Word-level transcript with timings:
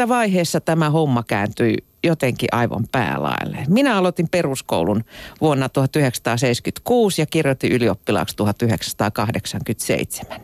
missä 0.00 0.08
vaiheessa 0.08 0.60
tämä 0.60 0.90
homma 0.90 1.22
kääntyi 1.22 1.76
jotenkin 2.04 2.48
aivan 2.52 2.84
päälaille. 2.92 3.64
Minä 3.68 3.96
aloitin 3.96 4.28
peruskoulun 4.28 5.04
vuonna 5.40 5.68
1976 5.68 7.22
ja 7.22 7.26
kirjoitin 7.26 7.72
ylioppilaaksi 7.72 8.36
1987. 8.36 10.40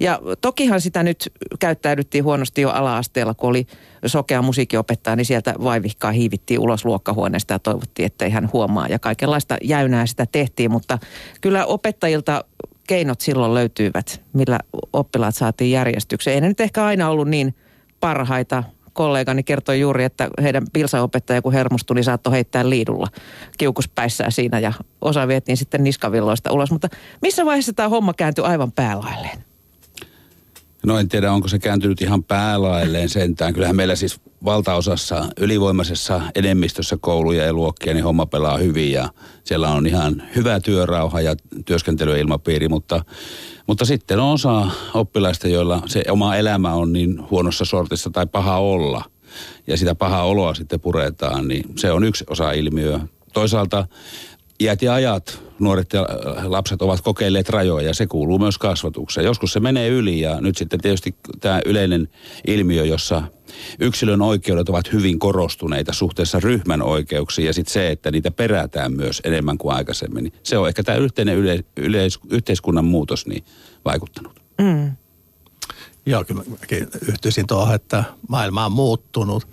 Ja 0.00 0.20
tokihan 0.40 0.80
sitä 0.80 1.02
nyt 1.02 1.32
käyttäydyttiin 1.58 2.24
huonosti 2.24 2.60
jo 2.60 2.70
ala-asteella, 2.70 3.34
kun 3.34 3.50
oli 3.50 3.66
sokea 4.06 4.42
musiikkiopettaja, 4.42 5.16
niin 5.16 5.24
sieltä 5.24 5.54
vaivihkaa 5.64 6.12
hiivittiin 6.12 6.60
ulos 6.60 6.84
luokkahuoneesta 6.84 7.52
ja 7.52 7.58
toivottiin, 7.58 8.06
ettei 8.06 8.30
hän 8.30 8.50
huomaa. 8.52 8.88
Ja 8.88 8.98
kaikenlaista 8.98 9.56
jäynää 9.62 10.06
sitä 10.06 10.26
tehtiin, 10.32 10.70
mutta 10.70 10.98
kyllä 11.40 11.66
opettajilta 11.66 12.44
keinot 12.88 13.20
silloin 13.20 13.54
löytyivät, 13.54 14.22
millä 14.32 14.58
oppilaat 14.92 15.34
saatiin 15.34 15.70
järjestykseen. 15.70 16.34
Ei 16.34 16.40
ne 16.40 16.48
nyt 16.48 16.60
ehkä 16.60 16.84
aina 16.84 17.08
ollut 17.08 17.28
niin 17.28 17.54
parhaita 18.00 18.64
kollegani 18.96 19.42
kertoi 19.42 19.80
juuri, 19.80 20.04
että 20.04 20.28
heidän 20.42 20.66
pilsaopettaja 20.72 21.42
kun 21.42 21.52
hermostui, 21.52 21.94
niin 21.94 22.04
saattoi 22.04 22.32
heittää 22.32 22.70
liidulla 22.70 23.06
kiukuspäissään 23.58 24.32
siinä 24.32 24.58
ja 24.58 24.72
osa 25.00 25.28
vietiin 25.28 25.56
sitten 25.56 25.84
niskavilloista 25.84 26.52
ulos. 26.52 26.70
Mutta 26.70 26.88
missä 27.22 27.44
vaiheessa 27.44 27.72
tämä 27.72 27.88
homma 27.88 28.14
kääntyi 28.14 28.44
aivan 28.44 28.72
päälailleen? 28.72 29.55
No 30.86 30.98
en 30.98 31.08
tiedä, 31.08 31.32
onko 31.32 31.48
se 31.48 31.58
kääntynyt 31.58 32.02
ihan 32.02 32.24
päälailleen 32.24 33.08
sentään. 33.08 33.54
Kyllähän 33.54 33.76
meillä 33.76 33.96
siis 33.96 34.20
valtaosassa, 34.44 35.24
ylivoimaisessa 35.40 36.20
enemmistössä 36.34 36.96
kouluja 37.00 37.44
ja 37.44 37.52
luokkia, 37.52 37.94
niin 37.94 38.04
homma 38.04 38.26
pelaa 38.26 38.58
hyvin 38.58 38.92
ja 38.92 39.08
siellä 39.44 39.68
on 39.68 39.86
ihan 39.86 40.22
hyvä 40.36 40.60
työrauha 40.60 41.20
ja 41.20 41.36
työskentelyilmapiiri, 41.64 42.68
mutta 42.68 43.04
mutta 43.66 43.84
sitten 43.84 44.20
on 44.20 44.32
osa 44.32 44.66
oppilaista, 44.94 45.48
joilla 45.48 45.82
se 45.86 46.04
oma 46.10 46.36
elämä 46.36 46.74
on 46.74 46.92
niin 46.92 47.30
huonossa 47.30 47.64
sortissa 47.64 48.10
tai 48.10 48.26
paha 48.26 48.58
olla, 48.58 49.04
ja 49.66 49.76
sitä 49.76 49.94
pahaa 49.94 50.24
oloa 50.24 50.54
sitten 50.54 50.80
puretaan, 50.80 51.48
niin 51.48 51.64
se 51.76 51.92
on 51.92 52.04
yksi 52.04 52.24
osa 52.30 52.52
ilmiö. 52.52 53.00
Toisaalta 53.32 53.86
iät 54.60 54.82
ja 54.82 54.94
ajat, 54.94 55.42
nuoret 55.58 55.92
ja 55.92 56.06
lapset 56.44 56.82
ovat 56.82 57.00
kokeilleet 57.00 57.48
rajoja 57.48 57.86
ja 57.86 57.94
se 57.94 58.06
kuuluu 58.06 58.38
myös 58.38 58.58
kasvatukseen. 58.58 59.24
Joskus 59.24 59.52
se 59.52 59.60
menee 59.60 59.88
yli 59.88 60.20
ja 60.20 60.40
nyt 60.40 60.56
sitten 60.56 60.80
tietysti 60.80 61.14
tämä 61.40 61.60
yleinen 61.66 62.08
ilmiö, 62.46 62.84
jossa 62.84 63.22
yksilön 63.80 64.22
oikeudet 64.22 64.68
ovat 64.68 64.92
hyvin 64.92 65.18
korostuneita 65.18 65.92
suhteessa 65.92 66.40
ryhmän 66.40 66.82
oikeuksiin 66.82 67.46
ja 67.46 67.52
sitten 67.52 67.72
se, 67.72 67.90
että 67.90 68.10
niitä 68.10 68.30
perätään 68.30 68.92
myös 68.92 69.20
enemmän 69.24 69.58
kuin 69.58 69.74
aikaisemmin. 69.74 70.24
Niin 70.24 70.32
se 70.42 70.58
on 70.58 70.68
ehkä 70.68 70.82
tämä 70.82 70.98
yhteinen 70.98 71.36
yle, 71.36 71.64
yleis, 71.76 72.18
yhteiskunnan 72.30 72.84
muutos 72.84 73.26
niin 73.26 73.44
vaikuttanut. 73.84 74.40
Mm. 74.60 74.92
Joo, 76.06 76.24
kyllä 76.24 76.42
mäkin 76.60 76.88
yhtyisin 77.08 77.46
tuohon, 77.46 77.74
että 77.74 78.04
maailma 78.28 78.66
on 78.66 78.72
muuttunut. 78.72 79.48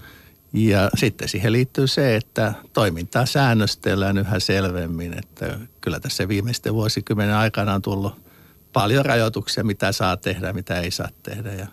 Ja 0.53 0.89
sitten 0.95 1.29
siihen 1.29 1.51
liittyy 1.51 1.87
se, 1.87 2.15
että 2.15 2.53
toimintaa 2.73 3.25
säännöstellään 3.25 4.17
yhä 4.17 4.39
selvemmin. 4.39 5.19
Että 5.19 5.59
kyllä 5.81 5.99
tässä 5.99 6.27
viimeisten 6.27 6.73
vuosikymmenen 6.73 7.35
aikana 7.35 7.73
on 7.73 7.81
tullut 7.81 8.21
paljon 8.73 9.05
rajoituksia, 9.05 9.63
mitä 9.63 9.91
saa 9.91 10.17
tehdä, 10.17 10.53
mitä 10.53 10.79
ei 10.79 10.91
saa 10.91 11.09
tehdä. 11.23 11.53
Ja 11.53 11.67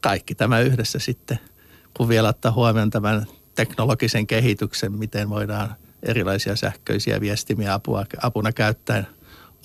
kaikki 0.00 0.34
tämä 0.34 0.60
yhdessä 0.60 0.98
sitten– 0.98 1.38
kun 1.96 2.08
vielä 2.08 2.28
ottaa 2.28 2.52
huomioon 2.52 2.90
tämän 2.90 3.26
teknologisen 3.54 4.26
kehityksen, 4.26 4.92
miten 4.92 5.30
voidaan 5.30 5.76
erilaisia 6.02 6.56
sähköisiä 6.56 7.20
viestimiä 7.20 7.74
apua, 7.74 8.04
apuna 8.22 8.52
käyttäen 8.52 9.06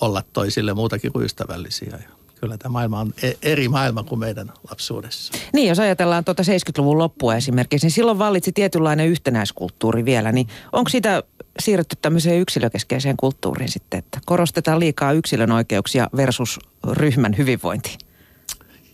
olla 0.00 0.22
toisille 0.32 0.74
muutakin 0.74 1.12
kuin 1.12 1.24
ystävällisiä. 1.24 1.98
Kyllä 2.40 2.58
tämä 2.58 2.72
maailma 2.72 3.00
on 3.00 3.14
e- 3.22 3.32
eri 3.42 3.68
maailma 3.68 4.02
kuin 4.02 4.18
meidän 4.18 4.52
lapsuudessa. 4.70 5.32
Niin, 5.52 5.68
jos 5.68 5.78
ajatellaan 5.78 6.24
tuota 6.24 6.42
70-luvun 6.42 6.98
loppua 6.98 7.36
esimerkiksi, 7.36 7.86
niin 7.86 7.92
silloin 7.92 8.18
vallitsi 8.18 8.52
tietynlainen 8.52 9.08
yhtenäiskulttuuri 9.08 10.04
vielä. 10.04 10.32
Niin 10.32 10.48
onko 10.72 10.88
sitä 10.88 11.22
siirrytty 11.60 11.96
tämmöiseen 12.02 12.40
yksilökeskeiseen 12.40 13.16
kulttuuriin 13.16 13.68
sitten, 13.68 13.98
että 13.98 14.20
korostetaan 14.26 14.80
liikaa 14.80 15.12
yksilön 15.12 15.52
oikeuksia 15.52 16.08
versus 16.16 16.58
ryhmän 16.92 17.36
hyvinvointi? 17.38 17.98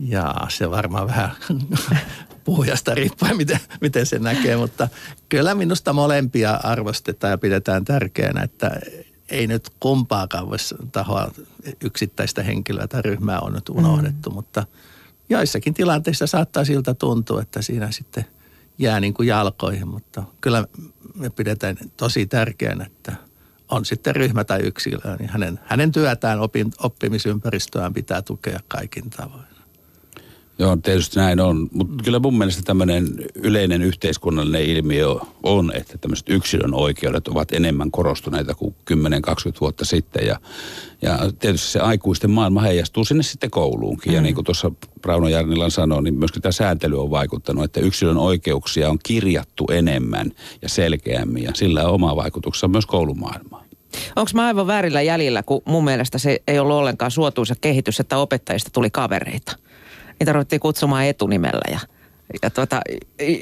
Ja 0.01 0.35
se 0.49 0.71
varmaan 0.71 1.07
vähän 1.07 1.31
puhujasta 2.45 2.95
riippuen, 2.95 3.37
miten, 3.37 3.61
miten 3.81 4.07
se 4.07 4.19
näkee, 4.19 4.57
mutta 4.57 4.89
kyllä 5.29 5.55
minusta 5.55 5.93
molempia 5.93 6.61
arvostetaan 6.63 7.31
ja 7.31 7.39
pidetään 7.39 7.85
tärkeänä, 7.85 8.43
että 8.43 8.71
ei 9.31 9.47
nyt 9.47 9.71
kumpaakaan 9.81 10.47
tahoa 10.93 11.31
yksittäistä 11.85 12.43
henkilöä 12.43 12.89
tai 12.89 13.03
ryhmää 13.03 13.41
on 13.41 13.53
nyt 13.53 13.69
unohdettu, 13.69 14.31
mm. 14.31 14.35
mutta 14.35 14.67
joissakin 15.29 15.75
tilanteissa 15.75 16.27
saattaa 16.27 16.65
siltä 16.65 16.95
tuntua, 16.95 17.43
että 17.43 17.63
siinä 17.63 17.91
sitten 17.91 18.25
jää 18.79 19.01
niin 19.01 19.15
kuin 19.15 19.29
jalkoihin, 19.29 19.89
mutta 19.89 20.23
kyllä 20.41 20.65
me 21.15 21.31
pidetään 21.31 21.77
tosi 21.97 22.27
tärkeänä, 22.27 22.85
että 22.85 23.13
on 23.69 23.85
sitten 23.85 24.17
ryhmä 24.17 24.45
tai 24.45 24.61
yksilö, 24.61 25.17
niin 25.19 25.31
hänen, 25.31 25.61
hänen 25.65 25.93
työtään, 25.93 26.41
opin, 26.41 26.73
oppimisympäristöään 26.79 27.95
pitää 27.95 28.23
tukea 28.23 28.61
kaikin 28.69 29.11
tavoin. 29.11 29.54
Joo, 30.59 30.77
tietysti 30.77 31.21
näin 31.21 31.41
on. 31.41 31.69
Mutta 31.73 32.05
kyllä 32.05 32.19
mun 32.19 32.39
mielestä 32.39 32.63
tämmöinen 32.63 33.09
yleinen 33.35 33.83
yhteiskunnallinen 33.83 34.65
ilmiö 34.65 35.15
on, 35.43 35.73
että 35.75 35.99
tämmöiset 35.99 36.31
yksilön 36.31 36.75
oikeudet 36.75 37.29
ovat 37.29 37.53
enemmän 37.53 37.91
korostuneita 37.91 38.55
kuin 38.55 38.75
10-20 38.91 38.95
vuotta 39.61 39.85
sitten. 39.85 40.27
Ja, 40.27 40.37
ja 41.03 41.19
tietysti 41.39 41.69
se 41.69 41.81
aikuisten 41.81 42.31
maailma 42.31 42.61
heijastuu 42.61 43.05
sinne 43.05 43.23
sitten 43.23 43.51
kouluunkin. 43.51 44.13
Mm. 44.13 44.15
Ja 44.15 44.21
niin 44.21 44.35
kuin 44.35 44.45
tuossa 44.45 44.71
Rauno 45.05 45.29
Jarnilan 45.29 45.71
sanoi, 45.71 46.03
niin 46.03 46.19
myöskin 46.19 46.43
tämä 46.43 46.53
sääntely 46.53 47.03
on 47.03 47.11
vaikuttanut, 47.11 47.65
että 47.65 47.81
yksilön 47.81 48.17
oikeuksia 48.17 48.91
on 48.91 48.99
kirjattu 49.03 49.65
enemmän 49.71 50.33
ja 50.63 50.69
selkeämmin. 50.69 51.43
Ja 51.43 51.51
sillä 51.55 51.85
on 51.85 51.95
oma 51.95 52.17
vaikutuksensa 52.17 52.69
myös 52.69 52.87
koulumaailmaan. 52.87 53.65
Onko 54.17 54.31
mä 54.35 54.47
aivan 54.47 54.67
väärillä 54.67 55.03
jäljillä, 55.03 55.43
kun 55.43 55.63
mun 55.65 55.85
mielestä 55.85 56.19
se 56.19 56.43
ei 56.49 56.59
ollut 56.59 56.77
ollenkaan 56.77 57.11
suotuisa 57.11 57.55
kehitys, 57.61 58.01
että 58.01 58.19
opettajista 58.19 58.71
tuli 58.71 58.91
kavereita? 58.91 59.57
Niitä 60.21 60.33
ruvettiin 60.33 60.61
kutsumaan 60.61 61.05
etunimellä 61.05 61.63
ja, 61.71 61.81
ja 62.43 62.51
tuota, 62.51 62.81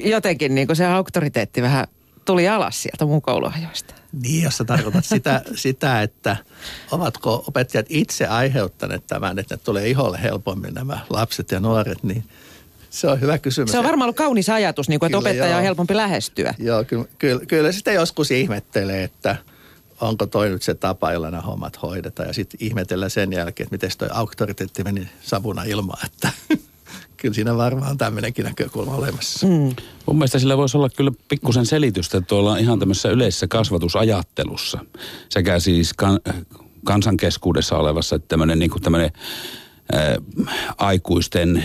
jotenkin 0.03 0.55
niin 0.55 0.67
kuin 0.67 0.77
se 0.77 0.85
auktoriteetti 0.85 1.61
vähän 1.61 1.87
tuli 2.25 2.47
alas 2.47 2.83
sieltä 2.83 3.05
mun 3.05 3.21
kouluajoista. 3.21 3.93
Niin, 4.21 4.43
jos 4.43 4.57
sä 4.57 4.63
tarkoitat 4.63 5.05
sitä, 5.05 5.41
sitä, 5.55 6.01
että 6.01 6.37
ovatko 6.91 7.43
opettajat 7.47 7.85
itse 7.89 8.27
aiheuttaneet 8.27 9.07
tämän, 9.07 9.39
että 9.39 9.55
ne 9.55 9.61
tulee 9.63 9.89
iholle 9.89 10.19
helpommin 10.23 10.73
nämä 10.73 10.99
lapset 11.09 11.51
ja 11.51 11.59
nuoret, 11.59 12.03
niin 12.03 12.23
se 12.89 13.07
on 13.07 13.21
hyvä 13.21 13.37
kysymys. 13.37 13.71
Se 13.71 13.79
on 13.79 13.85
varmaan 13.85 14.05
ollut 14.05 14.17
kaunis 14.17 14.49
ajatus, 14.49 14.89
niin 14.89 14.99
kuin, 14.99 15.07
että 15.07 15.17
opettaja 15.17 15.49
joo. 15.49 15.57
on 15.57 15.63
helpompi 15.63 15.95
lähestyä. 15.95 16.53
Joo, 16.59 16.83
kyllä, 16.83 17.05
kyllä, 17.19 17.45
kyllä 17.45 17.71
sitä 17.71 17.91
joskus 17.91 18.31
ihmettelee, 18.31 19.03
että 19.03 19.35
onko 20.01 20.25
toi 20.25 20.49
nyt 20.49 20.61
se 20.61 20.73
tapa, 20.73 21.11
jolla 21.11 21.31
nämä 21.31 21.41
hommat 21.41 21.81
hoidetaan. 21.81 22.27
Ja 22.27 22.33
sitten 22.33 22.57
ihmetellä 22.63 23.09
sen 23.09 23.33
jälkeen, 23.33 23.65
että 23.65 23.73
miten 23.73 23.97
toi 23.97 24.07
auktoriteetti 24.11 24.83
meni 24.83 25.09
savuna 25.21 25.63
ilmaan, 25.63 26.05
että 26.05 26.29
kyllä 27.17 27.33
siinä 27.33 27.57
varmaan 27.57 27.97
tämmöinenkin 27.97 28.45
näkökulma 28.45 28.95
olemassa. 28.95 29.47
Mm. 29.47 29.75
Mun 30.05 30.17
mielestä 30.17 30.39
sillä 30.39 30.57
voisi 30.57 30.77
olla 30.77 30.89
kyllä 30.89 31.11
pikkusen 31.29 31.65
selitystä 31.65 32.21
tuolla 32.21 32.57
ihan 32.57 32.79
tämmöisessä 32.79 33.09
yleisessä 33.09 33.47
kasvatusajattelussa. 33.47 34.85
Sekä 35.29 35.59
siis 35.59 35.93
kan, 35.93 36.19
kansankeskuudessa 36.83 37.77
olevassa, 37.77 38.15
että 38.15 38.27
tämmöinen 38.27 38.59
niin 38.59 38.71
kuin 38.71 38.81
tämmöinen 38.81 39.11
ää, 39.91 40.15
aikuisten 40.77 41.63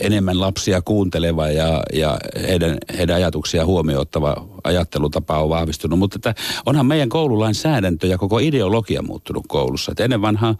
enemmän 0.00 0.40
lapsia 0.40 0.82
kuunteleva 0.82 1.48
ja, 1.48 1.82
ja 1.92 2.18
heidän, 2.48 2.78
heidän 2.98 3.16
ajatuksia 3.16 3.66
huomioittava 3.66 4.48
ajattelutapa 4.64 5.42
on 5.42 5.48
vahvistunut. 5.48 5.98
Mutta 5.98 6.16
että 6.16 6.34
onhan 6.66 6.86
meidän 6.86 7.08
koululain 7.08 7.54
säädäntö 7.54 8.06
ja 8.06 8.18
koko 8.18 8.38
ideologia 8.38 9.02
muuttunut 9.02 9.44
koulussa. 9.48 9.92
Että 9.92 10.04
ennen 10.04 10.22
vanhaa 10.22 10.54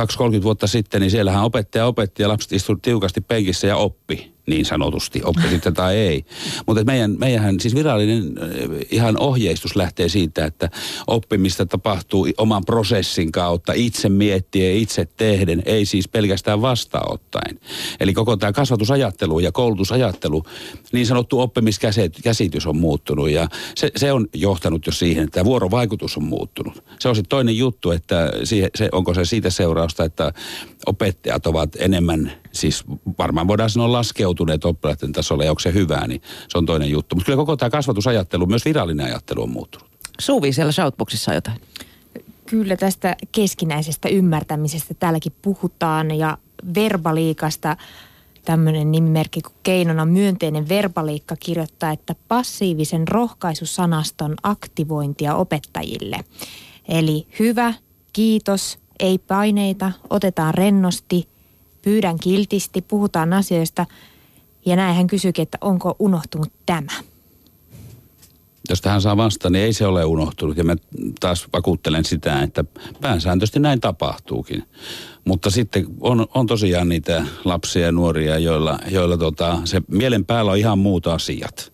20-30 0.00 0.42
vuotta 0.42 0.66
sitten, 0.66 1.00
niin 1.00 1.10
siellähän 1.10 1.44
opettaja 1.44 1.86
opetti 1.86 2.22
ja 2.22 2.28
lapset 2.28 2.52
istuivat 2.52 2.82
tiukasti 2.82 3.20
penkissä 3.20 3.66
ja 3.66 3.76
oppi 3.76 4.32
niin 4.46 4.64
sanotusti, 4.64 5.22
sitten 5.50 5.74
tai 5.74 5.96
ei. 5.96 6.24
Mutta 6.66 6.84
meidän, 6.84 7.16
meidän 7.18 7.60
siis 7.60 7.74
virallinen 7.74 8.24
eh, 8.24 8.86
ihan 8.90 9.20
ohjeistus 9.20 9.76
lähtee 9.76 10.08
siitä, 10.08 10.44
että 10.44 10.70
oppimista 11.06 11.66
tapahtuu 11.66 12.28
oman 12.38 12.64
prosessin 12.64 13.32
kautta, 13.32 13.72
itse 13.72 14.08
miettien, 14.08 14.76
itse 14.76 15.08
tehden, 15.16 15.62
ei 15.66 15.86
siis 15.86 16.08
pelkästään 16.08 16.62
vastaanottaen. 16.62 17.60
Eli 18.00 18.12
koko 18.14 18.36
tämä 18.36 18.52
kasvatusajattelu 18.52 19.38
ja 19.38 19.52
koulutusajattelu, 19.52 20.44
niin 20.92 21.06
sanottu 21.06 21.40
oppimiskäsitys 21.40 22.66
on 22.66 22.76
muuttunut 22.76 23.30
ja 23.30 23.48
se, 23.74 23.90
se 23.96 24.12
on 24.12 24.26
johtanut 24.34 24.86
jo 24.86 24.92
siihen, 24.92 25.24
että 25.24 25.44
vuorovaikutus 25.44 26.16
on 26.16 26.24
muuttunut. 26.24 26.84
Se 26.98 27.08
on 27.08 27.16
sitten 27.16 27.28
toinen 27.28 27.56
juttu, 27.58 27.90
että 27.90 28.32
siihen, 28.44 28.70
se, 28.74 28.88
onko 28.92 29.14
se 29.14 29.24
siitä 29.24 29.50
seurausta, 29.50 30.04
että 30.04 30.32
opettajat 30.86 31.46
ovat 31.46 31.76
enemmän, 31.78 32.32
siis 32.52 32.84
varmaan 33.18 33.48
voidaan 33.48 33.70
sanoa 33.70 33.92
laskeutuneet 33.92 34.64
oppilaiden 34.64 35.12
tasolle, 35.12 35.44
ja 35.44 35.50
onko 35.50 35.60
se 35.60 35.72
hyvää, 35.74 36.06
niin 36.06 36.22
se 36.48 36.58
on 36.58 36.66
toinen 36.66 36.90
juttu. 36.90 37.14
Mutta 37.14 37.26
kyllä 37.26 37.36
koko 37.36 37.56
tämä 37.56 37.70
kasvatusajattelu, 37.70 38.46
myös 38.46 38.64
virallinen 38.64 39.06
ajattelu 39.06 39.42
on 39.42 39.50
muuttunut. 39.50 39.88
Suvi 40.20 40.52
siellä 40.52 40.72
Shoutboxissa 40.72 41.30
on 41.30 41.34
jotain. 41.34 41.60
Kyllä 42.46 42.76
tästä 42.76 43.16
keskinäisestä 43.32 44.08
ymmärtämisestä 44.08 44.94
täälläkin 44.94 45.32
puhutaan 45.42 46.10
ja 46.10 46.38
verbaliikasta 46.74 47.76
tämmöinen 48.44 48.92
nimimerkki 48.92 49.40
kuin 49.40 49.54
keinona 49.62 50.04
myönteinen 50.04 50.68
verbaliikka 50.68 51.36
kirjoittaa, 51.36 51.90
että 51.90 52.14
passiivisen 52.28 53.08
rohkaisusanaston 53.08 54.34
aktivointia 54.42 55.34
opettajille. 55.34 56.24
Eli 56.88 57.26
hyvä, 57.38 57.74
kiitos, 58.12 58.78
ei 59.00 59.18
paineita, 59.18 59.92
otetaan 60.10 60.54
rennosti, 60.54 61.28
pyydän 61.82 62.18
kiltisti, 62.18 62.82
puhutaan 62.82 63.32
asioista. 63.32 63.86
Ja 64.66 64.76
näin 64.76 64.96
hän 64.96 65.06
kysyikin, 65.06 65.42
että 65.42 65.58
onko 65.60 65.96
unohtunut 65.98 66.52
tämä 66.66 66.92
jos 68.68 68.80
tähän 68.80 69.02
saa 69.02 69.16
vastata, 69.16 69.50
niin 69.50 69.64
ei 69.64 69.72
se 69.72 69.86
ole 69.86 70.04
unohtunut. 70.04 70.56
Ja 70.56 70.64
mä 70.64 70.76
taas 71.20 71.46
vakuuttelen 71.52 72.04
sitä, 72.04 72.42
että 72.42 72.64
pääsääntöisesti 73.00 73.60
näin 73.60 73.80
tapahtuukin. 73.80 74.64
Mutta 75.24 75.50
sitten 75.50 75.86
on, 76.00 76.26
on 76.34 76.46
tosiaan 76.46 76.88
niitä 76.88 77.26
lapsia 77.44 77.86
ja 77.86 77.92
nuoria, 77.92 78.38
joilla, 78.38 78.78
joilla 78.90 79.16
tota, 79.16 79.58
se 79.64 79.82
mielen 79.88 80.24
päällä 80.24 80.50
on 80.50 80.58
ihan 80.58 80.78
muut 80.78 81.06
asiat. 81.06 81.72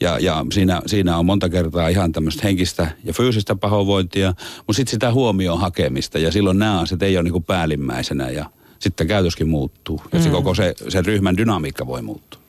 Ja, 0.00 0.18
ja 0.18 0.46
siinä, 0.52 0.82
siinä 0.86 1.18
on 1.18 1.26
monta 1.26 1.48
kertaa 1.48 1.88
ihan 1.88 2.12
tämmöistä 2.12 2.42
henkistä 2.44 2.90
ja 3.04 3.12
fyysistä 3.12 3.54
pahoinvointia, 3.54 4.34
mutta 4.56 4.72
sitten 4.72 4.90
sitä 4.90 5.12
huomioon 5.12 5.60
hakemista. 5.60 6.18
Ja 6.18 6.32
silloin 6.32 6.58
nämä 6.58 6.80
asiat 6.80 7.02
ei 7.02 7.16
ole 7.16 7.22
niin 7.22 7.32
kuin 7.32 7.44
päällimmäisenä 7.44 8.30
ja 8.30 8.50
sitten 8.82 9.06
käytöskin 9.06 9.48
muuttuu. 9.48 10.02
Ja 10.12 10.18
mm. 10.18 10.22
se 10.22 10.30
koko 10.30 10.54
se, 10.54 10.74
se 10.88 11.02
ryhmän 11.02 11.36
dynamiikka 11.36 11.86
voi 11.86 12.02
muuttua. 12.02 12.40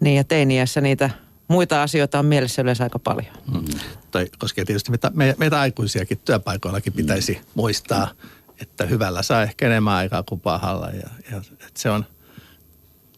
Niin 0.00 0.16
ja 0.16 0.24
teiniässä 0.24 0.80
niitä 0.80 1.10
muita 1.48 1.82
asioita 1.82 2.18
on 2.18 2.26
mielessä 2.26 2.62
yleensä 2.62 2.84
aika 2.84 2.98
paljon. 2.98 3.34
Mm. 3.52 3.64
Toi 4.10 4.30
koskee 4.38 4.64
tietysti 4.64 4.90
meitä, 4.90 5.10
me, 5.14 5.34
meitä 5.38 5.60
aikuisiakin 5.60 6.18
työpaikoillakin 6.24 6.92
pitäisi 6.92 7.32
mm. 7.32 7.40
muistaa, 7.54 8.10
että 8.60 8.86
hyvällä 8.86 9.22
saa 9.22 9.42
ehkä 9.42 9.66
enemmän 9.66 9.94
aikaa 9.94 10.22
kuin 10.22 10.40
pahalla. 10.40 10.86
Ja, 10.86 11.10
ja 11.30 11.36
että 11.52 11.70
se, 11.76 11.90
on, 11.90 12.04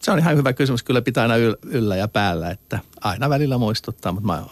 se 0.00 0.10
on 0.10 0.18
ihan 0.18 0.36
hyvä 0.36 0.52
kysymys. 0.52 0.82
Kyllä 0.82 1.02
pitää 1.02 1.22
aina 1.22 1.34
yllä 1.62 1.96
ja 1.96 2.08
päällä, 2.08 2.50
että 2.50 2.78
aina 3.00 3.28
välillä 3.28 3.58
muistuttaa. 3.58 4.12
Mutta 4.12 4.26
mä 4.26 4.42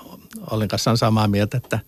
olin 0.51 0.69
kanssa 0.69 0.97
samaa 0.97 1.29
mieltä, 1.29 1.57
että 1.57 1.79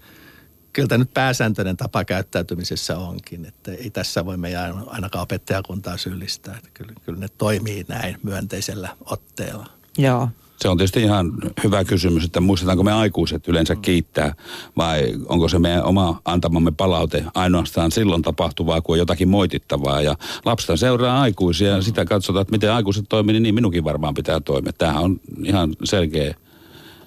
kyllä 0.78 0.88
tämä 0.88 0.98
nyt 0.98 1.14
pääsääntöinen 1.14 1.76
tapa 1.76 2.04
käyttäytymisessä 2.04 2.98
onkin. 2.98 3.44
Että 3.44 3.72
ei 3.72 3.90
tässä 3.90 4.24
voi 4.24 4.36
meidän 4.36 4.82
ainakaan 4.86 5.22
opettajakuntaa 5.22 5.96
syyllistää. 5.96 6.56
Että 6.56 6.70
kyllä, 6.74 6.92
kyllä 7.04 7.18
ne 7.18 7.28
toimii 7.38 7.84
näin 7.88 8.16
myönteisellä 8.22 8.88
otteella. 9.04 9.66
Joo. 9.98 10.28
Se 10.60 10.68
on 10.68 10.76
tietysti 10.76 11.02
ihan 11.02 11.32
hyvä 11.64 11.84
kysymys, 11.84 12.24
että 12.24 12.40
muistetaanko 12.40 12.84
me 12.84 12.92
aikuiset 12.92 13.48
yleensä 13.48 13.74
mm. 13.74 13.80
kiittää 13.80 14.34
vai 14.76 15.14
onko 15.26 15.48
se 15.48 15.58
meidän 15.58 15.84
oma 15.84 16.20
antamamme 16.24 16.70
palaute 16.70 17.24
ainoastaan 17.34 17.92
silloin 17.92 18.22
tapahtuvaa, 18.22 18.80
kun 18.80 18.94
on 18.94 18.98
jotakin 18.98 19.28
moitittavaa. 19.28 20.02
Ja 20.02 20.16
lapsista 20.44 20.76
seuraa 20.76 21.20
aikuisia 21.20 21.70
ja 21.70 21.82
sitä 21.82 22.04
katsotaan, 22.04 22.42
että 22.42 22.52
miten 22.52 22.72
aikuiset 22.72 23.04
toimii, 23.08 23.40
niin 23.40 23.54
minunkin 23.54 23.84
varmaan 23.84 24.14
pitää 24.14 24.40
toimia. 24.40 24.72
Tämähän 24.72 25.02
on 25.02 25.20
ihan 25.44 25.76
selkeä 25.84 26.34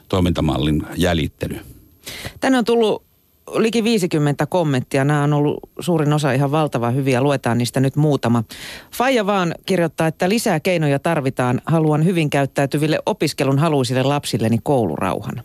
toimintamallin 0.10 0.84
jäljittely. 0.98 1.60
Tänne 2.40 2.58
on 2.58 2.66
tullut 2.66 3.11
liki 3.56 3.84
50 3.84 4.46
kommenttia. 4.46 5.04
Nämä 5.04 5.24
on 5.24 5.34
ollut 5.34 5.60
suurin 5.80 6.14
osa 6.14 6.32
ihan 6.32 6.52
valtava 6.52 6.90
hyviä. 6.90 7.22
Luetaan 7.22 7.58
niistä 7.58 7.80
nyt 7.80 7.96
muutama. 7.96 8.44
Faija 8.94 9.26
vaan 9.26 9.56
kirjoittaa, 9.66 10.08
että 10.08 10.30
lisää 10.30 10.60
keinoja 10.60 11.00
tarvitaan. 11.00 11.62
Haluan 11.66 12.06
hyvin 12.06 12.30
käyttäytyville 12.30 13.00
opiskelun 13.06 13.60
haluisille 13.60 14.04
lapsilleni 14.04 14.58
koulurauhan. 14.64 15.44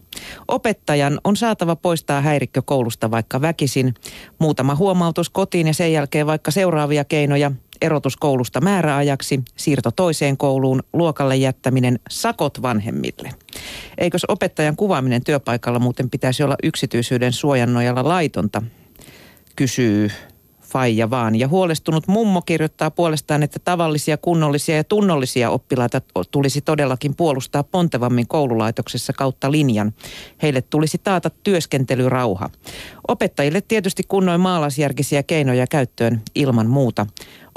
Opettajan 0.49 1.21
on 1.25 1.37
saatava 1.37 1.77
poistaa 1.77 2.21
häirikkö 2.21 2.63
koulusta 2.63 3.11
vaikka 3.11 3.41
väkisin. 3.41 3.95
Muutama 4.39 4.75
huomautus 4.75 5.31
kotiin 5.31 5.67
ja 5.67 5.75
sen 5.75 5.93
jälkeen 5.93 6.27
vaikka 6.27 6.51
seuraavia 6.51 7.05
keinoja 7.05 7.53
erotus 7.81 8.17
koulusta 8.17 8.61
määräajaksi, 8.61 9.43
siirto 9.57 9.91
toiseen 9.91 10.37
kouluun, 10.37 10.83
luokalle 10.93 11.37
jättäminen, 11.37 11.99
sakot 12.11 12.63
vanhemmille. 12.63 13.31
Eikös 13.99 14.25
opettajan 14.29 14.77
kuvaaminen 14.77 15.25
työpaikalla 15.25 15.79
muuten 15.79 16.11
pitäisi 16.11 16.43
olla 16.43 16.57
yksityisyyden 16.63 17.33
suojan 17.33 17.75
nojalla 17.75 18.09
laitonta, 18.09 18.63
kysyy 19.57 20.11
faija 20.77 21.11
vaan. 21.11 21.35
Ja 21.35 21.49
huolestunut 21.49 22.09
mummo 22.09 22.43
kirjoittaa 22.43 22.91
puolestaan, 22.91 23.43
että 23.43 23.59
tavallisia, 23.59 24.17
kunnollisia 24.17 24.77
ja 24.77 24.85
tunnollisia 24.85 25.51
oppilaita 25.51 26.01
tulisi 26.31 26.61
todellakin 26.61 27.15
puolustaa 27.17 27.63
pontevammin 27.63 28.29
koululaitoksessa 28.29 29.13
kautta 29.13 29.53
linjan. 29.53 29.93
Heille 30.43 30.63
tulisi 30.63 30.99
taata 30.99 31.31
työskentelyrauha. 31.31 32.51
Opettajille 33.09 33.61
tietysti 33.61 34.03
kunnoin 34.09 34.41
maalaisjärkisiä 34.41 35.23
keinoja 35.23 35.67
käyttöön 35.67 36.23
ilman 36.35 36.67
muuta. 36.67 37.07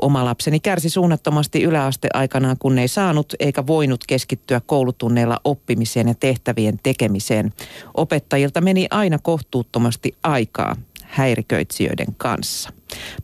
Oma 0.01 0.25
lapseni 0.25 0.59
kärsi 0.59 0.89
suunnattomasti 0.89 1.63
yläaste 1.63 2.07
aikanaan, 2.13 2.57
kun 2.59 2.79
ei 2.79 2.87
saanut 2.87 3.33
eikä 3.39 3.67
voinut 3.67 4.03
keskittyä 4.07 4.61
koulutunneilla 4.65 5.39
oppimiseen 5.43 6.07
ja 6.07 6.15
tehtävien 6.19 6.79
tekemiseen. 6.83 7.53
Opettajilta 7.93 8.61
meni 8.61 8.87
aina 8.91 9.19
kohtuuttomasti 9.19 10.15
aikaa 10.23 10.75
häiriköitsijöiden 11.09 12.15
kanssa. 12.17 12.69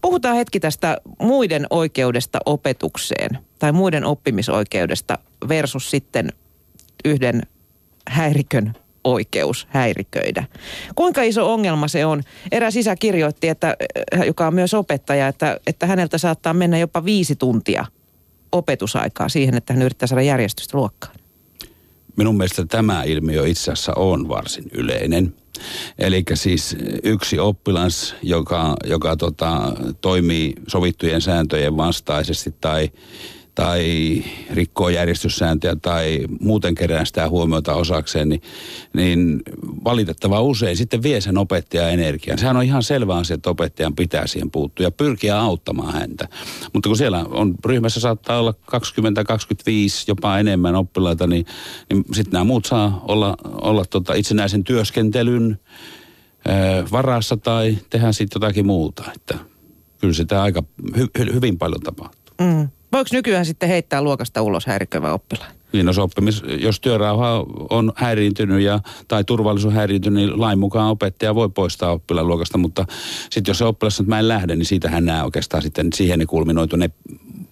Puhutaan 0.02 0.36
hetki 0.36 0.60
tästä 0.60 0.98
muiden 1.20 1.68
oikeudesta 1.70 2.40
opetukseen 2.46 3.40
tai 3.60 3.72
muiden 3.72 4.06
oppimisoikeudesta 4.06 5.18
versus 5.48 5.92
sitten 5.92 6.30
yhden 7.06 7.42
häirikön 8.10 8.74
oikeus 9.04 9.68
häiriköidä. 9.70 10.44
Kuinka 10.96 11.22
iso 11.22 11.54
ongelma 11.54 11.88
se 11.88 12.06
on? 12.06 12.24
Eräs 12.52 12.76
isä 12.76 12.96
kirjoitti, 12.96 13.48
että, 13.48 13.76
äh, 14.14 14.26
joka 14.26 14.48
on 14.48 14.56
myös 14.56 14.74
opettaja, 14.74 15.28
että, 15.28 15.60
että 15.68 15.88
häneltä 15.88 16.18
saattaa 16.18 16.54
mennä 16.54 16.78
jopa 16.78 17.06
viisi 17.06 17.36
tuntia 17.36 17.86
opetusaikaa 18.52 19.30
siihen, 19.30 19.56
että 19.56 19.74
hän 19.74 19.82
yrittää 19.82 20.08
saada 20.08 20.22
järjestystä 20.22 20.78
luokkaan. 20.78 21.16
Minun 22.18 22.38
mielestä 22.38 22.66
tämä 22.66 23.04
ilmiö 23.04 23.48
itse 23.48 23.72
asiassa 23.72 23.94
on 23.96 24.28
varsin 24.28 24.66
yleinen. 24.72 25.34
Eli 26.00 26.24
siis 26.34 26.76
yksi 27.04 27.40
oppilas, 27.40 28.16
joka, 28.24 28.76
joka 28.86 29.18
tota, 29.18 29.74
toimii 30.02 30.54
sovittujen 30.68 31.22
sääntöjen 31.22 31.78
vastaisesti 31.78 32.56
tai 32.62 32.92
tai 33.56 34.24
rikkoo 34.54 34.90
järjestyssääntöjä 34.90 35.76
tai 35.82 36.26
muuten 36.40 36.76
kerää 36.76 37.06
sitä 37.06 37.30
huomiota 37.30 37.74
osakseen, 37.74 38.30
niin, 38.30 38.42
niin 38.94 39.42
valitettava 39.84 40.42
usein 40.42 40.78
sitten 40.78 41.04
vie 41.04 41.22
sen 41.22 41.38
opettajan 41.38 41.94
energian. 41.94 42.38
Sehän 42.38 42.58
on 42.58 42.64
ihan 42.64 42.84
selvä 42.84 43.16
asia, 43.16 43.34
että 43.34 43.50
opettajan 43.50 43.96
pitää 43.96 44.28
siihen 44.28 44.52
puuttua 44.52 44.86
ja 44.86 44.92
pyrkiä 44.92 45.40
auttamaan 45.40 45.94
häntä. 45.94 46.28
Mutta 46.74 46.90
kun 46.90 46.98
siellä 46.98 47.26
on 47.30 47.56
ryhmässä 47.66 48.00
saattaa 48.00 48.40
olla 48.40 48.54
20, 48.66 49.24
25, 49.24 50.06
jopa 50.08 50.40
enemmän 50.40 50.76
oppilaita, 50.76 51.28
niin, 51.28 51.46
niin 51.90 52.06
sitten 52.14 52.32
nämä 52.32 52.44
muut 52.44 52.66
saa 52.66 53.04
olla, 53.08 53.38
olla 53.44 53.86
tota 53.86 54.14
itsenäisen 54.14 54.64
työskentelyn 54.64 55.60
ö, 56.48 56.86
varassa 56.92 57.38
tai 57.38 57.78
tehdä 57.90 58.12
sitten 58.12 58.42
jotakin 58.42 58.66
muuta. 58.66 59.04
Että 59.16 59.38
kyllä 60.02 60.14
sitä 60.14 60.42
aika 60.42 60.64
hy, 60.98 61.08
hyvin 61.34 61.58
paljon 61.58 61.82
tapahtuu. 61.82 62.36
Mm. 62.42 62.70
Voiko 62.96 63.10
nykyään 63.12 63.46
sitten 63.46 63.70
heittää 63.70 64.02
luokasta 64.02 64.42
ulos 64.42 64.66
häiriköivä 64.66 65.14
oppilaan? 65.14 65.52
Niin 65.74 65.86
jos, 65.86 65.98
oppimis, 65.98 66.44
jos 66.60 66.80
työrauha 66.80 67.46
on 67.70 67.94
häiriintynyt 67.96 68.62
ja, 68.62 68.80
tai 69.08 69.24
turvallisuus 69.24 69.74
häiriintynyt, 69.74 70.24
niin 70.24 70.42
lain 70.42 70.60
mukaan 70.60 70.90
opettaja 70.90 71.36
voi 71.36 71.50
poistaa 71.50 71.92
oppilaan 71.92 72.28
luokasta, 72.28 72.58
mutta 72.58 72.86
sitten 73.30 73.50
jos 73.50 73.58
se 73.58 73.66
oppilas 73.66 74.00
että 74.00 74.10
mä 74.10 74.20
en 74.20 74.28
lähde, 74.28 74.56
niin 74.56 74.66
siitähän 74.66 75.06
nämä 75.06 75.24
oikeastaan 75.24 75.64
sitten 75.64 75.88
siihen 75.94 76.20
ne 76.20 76.26
kulminoitu 76.26 76.76
ne 76.76 76.90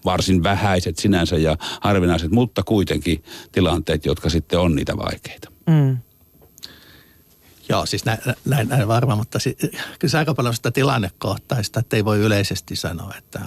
varsin 0.06 0.44
vähäiset 0.44 0.98
sinänsä 0.98 1.38
ja 1.38 1.58
harvinaiset, 1.82 2.32
mutta 2.32 2.64
kuitenkin 2.64 3.24
tilanteet, 3.52 4.06
jotka 4.06 4.30
sitten 4.30 4.60
on 4.60 4.76
niitä 4.76 4.98
vaikeita. 4.98 5.52
Mm. 5.68 5.98
Joo, 7.70 7.86
siis 7.86 8.06
näin, 8.06 8.20
näin, 8.46 8.70
näin 8.70 8.88
varmaan, 8.88 9.18
mutta 9.18 9.40
si, 9.40 9.58
kyllä 10.00 10.12
se 10.12 10.18
aika 10.18 10.34
paljon 10.34 10.56
sitä 10.56 10.72
tilannekohtaista, 10.72 11.80
että 11.80 11.96
ei 11.96 12.06
voi 12.06 12.20
yleisesti 12.20 12.76
sanoa, 12.76 13.14
että 13.18 13.40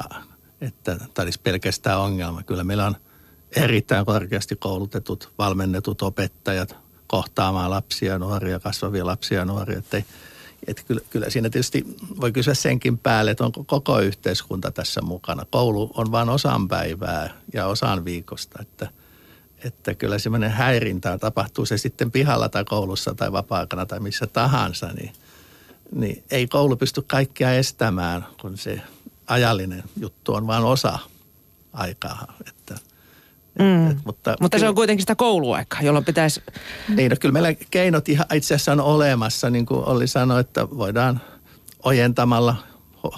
että 0.61 0.97
tämä 1.15 1.25
olisi 1.25 1.41
pelkästään 1.41 2.01
ongelma. 2.01 2.43
Kyllä 2.43 2.65
meillä 2.65 2.87
on 2.87 2.97
erittäin 3.57 4.07
korkeasti 4.07 4.57
koulutetut, 4.57 5.33
valmennetut 5.39 6.03
opettajat 6.03 6.77
kohtaamaan 7.07 7.71
lapsia 7.71 8.13
ja 8.13 8.19
nuoria, 8.19 8.61
kasvavia 8.61 9.07
lapsia 9.07 9.39
ja 9.39 9.45
nuoria. 9.45 9.79
Että, 9.79 10.03
että 10.67 10.83
kyllä, 10.83 11.01
kyllä 11.11 11.31
siinä 11.31 11.51
tietysti 11.51 11.85
voi 12.21 12.33
kysyä 12.33 12.55
senkin 12.55 12.99
päälle, 12.99 13.31
että 13.31 13.45
onko 13.45 13.65
koko 13.65 14.01
yhteiskunta 14.01 14.71
tässä 14.71 15.03
mukana. 15.03 15.47
Koulu 15.51 15.91
on 15.95 16.13
vain 16.13 16.29
osan 16.29 16.69
päivää 16.69 17.31
ja 17.55 17.67
osan 17.67 18.05
viikosta, 18.05 18.59
että, 18.63 18.89
että 19.65 19.95
kyllä 19.95 20.19
semmoinen 20.19 20.51
häirintä 20.51 21.19
tapahtuu 21.19 21.67
se 21.67 21.79
sitten 21.79 22.11
pihalla 22.11 22.49
tai 22.49 22.65
koulussa 22.65 23.15
tai 23.15 23.33
vapaa-aikana 23.33 23.87
tai 23.87 24.01
missä 24.01 24.27
tahansa, 24.27 24.87
niin, 24.93 25.13
niin 25.93 26.25
ei 26.31 26.47
koulu 26.47 26.77
pysty 26.77 27.03
kaikkia 27.03 27.53
estämään, 27.53 28.27
kun 28.41 28.59
se 28.59 28.81
ajallinen 29.26 29.85
juttu 30.00 30.35
on 30.35 30.47
vain 30.47 30.64
osa 30.64 30.99
aikaa. 31.73 32.35
Että, 32.49 32.75
mm. 33.59 33.90
et, 33.90 33.99
mutta, 34.04 34.37
mutta 34.40 34.59
se 34.59 34.68
on 34.68 34.75
kuitenkin 34.75 35.02
sitä 35.02 35.14
kouluaikaa, 35.14 35.83
jolloin 35.83 36.04
pitäisi... 36.04 36.42
Niin, 36.88 37.11
no, 37.11 37.16
kyllä 37.21 37.33
meillä 37.33 37.54
keinot 37.71 38.09
ihan 38.09 38.26
itse 38.35 38.54
asiassa 38.54 38.73
on 38.73 38.80
olemassa, 38.80 39.50
niin 39.50 39.66
kuin 39.66 39.85
Olli 39.85 40.06
sanoi, 40.06 40.40
että 40.40 40.71
voidaan 40.71 41.21
ojentamalla 41.83 42.56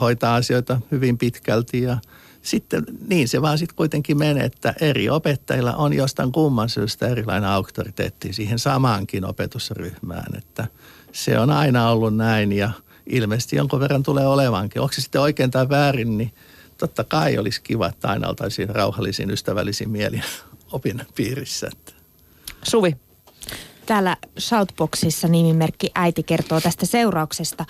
hoitaa 0.01 0.35
asioita 0.35 0.81
hyvin 0.91 1.19
pitkälti 1.19 1.83
ja 1.83 1.99
sitten 2.43 2.85
niin 3.09 3.29
se 3.29 3.43
vaan 3.43 3.59
sitten 3.59 3.77
kuitenkin 3.77 4.19
menee, 4.19 4.45
että 4.45 4.75
eri 4.81 5.11
opettajilla 5.11 5.77
on 5.77 5.93
jostain 5.93 6.33
kumman 6.33 6.69
syystä 6.69 7.09
erilainen 7.09 7.51
auktoriteetti 7.51 8.33
siihen 8.33 8.59
samaankin 8.59 9.25
opetusryhmään. 9.25 10.37
Että 10.39 10.67
se 11.13 11.39
on 11.39 11.51
aina 11.51 11.91
ollut 11.91 12.17
näin 12.17 12.53
ja 12.53 12.71
ilmeisesti 13.09 13.57
jonkun 13.57 13.81
verran 13.81 14.03
tulee 14.03 14.27
olevankin. 14.27 14.83
Onko 14.83 14.93
se 14.93 15.01
sitten 15.01 15.21
oikein 15.21 15.51
tai 15.51 15.69
väärin, 15.69 16.19
niin 16.19 16.33
totta 16.79 17.05
kai 17.05 17.39
olisi 17.39 17.63
kiva, 17.63 17.89
että 17.89 18.09
aina 18.09 18.29
oltaisiin 18.29 18.69
rauhallisin, 18.69 19.31
ystävällisin 19.31 19.91
mielin 19.91 20.23
opinnan 20.73 21.07
piirissä. 21.15 21.71
Suvi. 22.63 22.97
Täällä 23.87 24.17
Shoutboxissa 24.39 25.29
nimimerkki 25.29 25.91
äiti 25.95 26.23
kertoo 26.23 26.61
tästä 26.61 26.87
seurauksesta. 26.87 27.65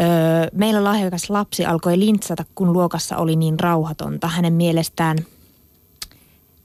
Öö, 0.00 0.06
meillä 0.52 0.84
lahjakas 0.84 1.30
lapsi 1.30 1.66
alkoi 1.66 1.98
lintsata, 1.98 2.44
kun 2.54 2.72
luokassa 2.72 3.16
oli 3.16 3.36
niin 3.36 3.60
rauhatonta. 3.60 4.28
Hänen 4.28 4.52
mielestään 4.52 5.18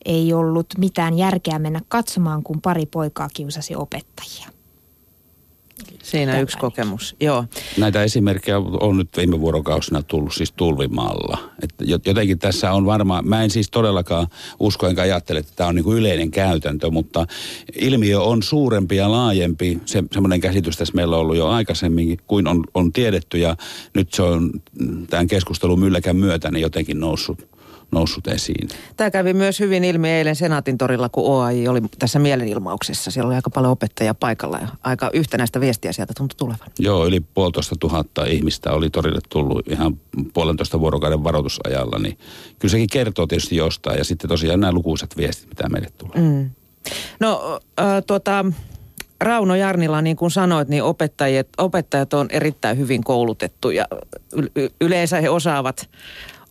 ei 0.06 0.34
ollut 0.34 0.68
mitään 0.78 1.18
järkeä 1.18 1.60
mennä 1.60 1.82
katsomaan, 1.88 2.44
kun 2.44 2.62
pari 2.62 2.86
poikaa 2.86 3.30
kiusasi 3.34 3.76
opettajia. 3.76 4.50
Siinä 6.04 6.40
yksi 6.40 6.58
kokemus, 6.58 7.16
joo. 7.20 7.46
Näitä 7.78 8.04
esimerkkejä 8.04 8.58
on 8.58 8.98
nyt 8.98 9.10
viime 9.18 9.40
vuorokausina 9.40 10.04
tullut 10.04 10.34
siis 10.34 10.52
tulvimalla. 10.52 11.38
Että 11.62 12.10
jotenkin 12.10 12.40
tässä 12.40 12.72
on 12.72 12.86
varmaan, 12.86 13.28
mä 13.28 13.44
en 13.44 13.50
siis 13.50 13.70
todellakaan 13.70 14.28
usko 14.60 14.88
enkä 14.88 15.02
ajattele, 15.02 15.40
että 15.40 15.52
tämä 15.56 15.70
on 15.70 15.76
niin 15.76 15.84
kuin 15.84 15.98
yleinen 15.98 16.32
käytäntö, 16.32 16.92
mutta 16.92 17.28
ilmiö 17.76 18.22
on 18.22 18.44
suurempi 18.44 18.96
ja 18.96 19.12
laajempi. 19.12 19.80
Se, 19.86 20.04
semmoinen 20.12 20.42
käsitys 20.42 20.78
tässä 20.78 20.94
meillä 20.94 21.16
on 21.16 21.22
ollut 21.22 21.38
jo 21.38 21.48
aikaisemmin 21.48 22.18
kuin 22.28 22.48
on, 22.48 22.64
on 22.74 22.94
tiedetty 22.94 23.38
ja 23.38 23.58
nyt 23.94 24.14
se 24.14 24.22
on 24.22 24.52
tämän 25.10 25.28
keskustelun 25.28 25.80
mylläkän 25.80 26.16
myötä 26.16 26.52
niin 26.52 26.62
jotenkin 26.62 27.00
noussut 27.00 27.48
noussut 27.94 28.28
esiin. 28.28 28.70
Tämä 28.98 29.12
kävi 29.12 29.34
myös 29.34 29.60
hyvin 29.60 29.84
ilmi 29.84 30.10
eilen 30.10 30.36
Senaatin 30.36 30.78
torilla, 30.78 31.10
kun 31.10 31.26
OAI 31.26 31.68
oli 31.68 31.82
tässä 32.00 32.20
mielenilmauksessa. 32.20 33.12
Siellä 33.12 33.28
oli 33.28 33.36
aika 33.36 33.50
paljon 33.50 33.72
opettajia 33.72 34.14
paikalla 34.14 34.58
ja 34.58 34.68
aika 34.84 35.10
yhtenäistä 35.14 35.60
viestiä 35.60 35.94
sieltä 35.94 36.14
tuntui 36.18 36.38
tulevan. 36.38 36.68
Joo, 36.80 37.08
yli 37.08 37.20
puolitoista 37.20 37.76
tuhatta 37.80 38.26
ihmistä 38.26 38.72
oli 38.72 38.90
torille 38.90 39.20
tullut 39.30 39.68
ihan 39.68 39.98
puolentoista 40.34 40.80
vuorokauden 40.80 41.24
varoitusajalla. 41.24 42.00
Niin 42.00 42.18
kyllä 42.60 42.72
sekin 42.72 42.90
kertoo 42.90 43.28
tietysti 43.28 43.56
jostain 43.56 43.98
ja 43.98 44.04
sitten 44.04 44.30
tosiaan 44.30 44.60
nämä 44.60 44.74
lukuisat 44.74 45.18
viestit, 45.18 45.50
mitä 45.50 45.70
meille 45.70 45.90
tulee. 45.98 46.18
Mm. 46.18 46.50
No 47.20 47.60
äh, 47.80 48.04
tuota, 48.08 48.46
Rauno 49.22 49.56
Jarnila, 49.56 50.02
niin 50.02 50.16
kuin 50.16 50.32
sanoit, 50.32 50.68
niin 50.68 50.84
opettajat, 50.84 51.48
opettajat 51.58 52.14
on 52.14 52.28
erittäin 52.30 52.78
hyvin 52.78 53.04
koulutettu 53.04 53.70
ja 53.70 53.88
yleensä 54.82 55.22
he 55.22 55.30
osaavat 55.30 55.90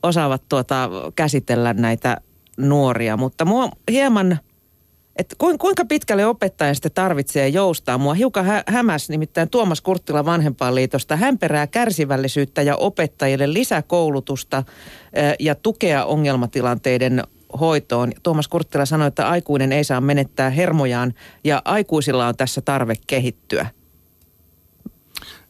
osaavat 0.02 0.42
tuota, 0.48 0.90
käsitellä 1.16 1.74
näitä 1.74 2.16
nuoria, 2.56 3.16
mutta 3.16 3.44
mua 3.44 3.68
hieman, 3.90 4.38
että 5.16 5.36
kuinka 5.38 5.84
pitkälle 5.84 6.26
opettaja 6.26 6.74
sitten 6.74 6.92
tarvitsee 6.92 7.48
joustaa. 7.48 7.98
Mua 7.98 8.14
hiukan 8.14 8.44
hä- 8.44 8.64
hämäs 8.66 9.08
nimittäin 9.08 9.50
Tuomas 9.50 9.80
Kurttila 9.80 10.24
Vanhempainliitosta. 10.24 11.16
Hän 11.16 11.38
perää 11.38 11.66
kärsivällisyyttä 11.66 12.62
ja 12.62 12.76
opettajille 12.76 13.52
lisäkoulutusta 13.52 14.62
ja 15.40 15.54
tukea 15.54 16.04
ongelmatilanteiden 16.04 17.22
hoitoon. 17.60 18.12
Tuomas 18.22 18.48
Kurttila 18.48 18.86
sanoi, 18.86 19.08
että 19.08 19.28
aikuinen 19.28 19.72
ei 19.72 19.84
saa 19.84 20.00
menettää 20.00 20.50
hermojaan 20.50 21.14
ja 21.44 21.62
aikuisilla 21.64 22.26
on 22.26 22.36
tässä 22.36 22.60
tarve 22.60 22.94
kehittyä. 23.06 23.66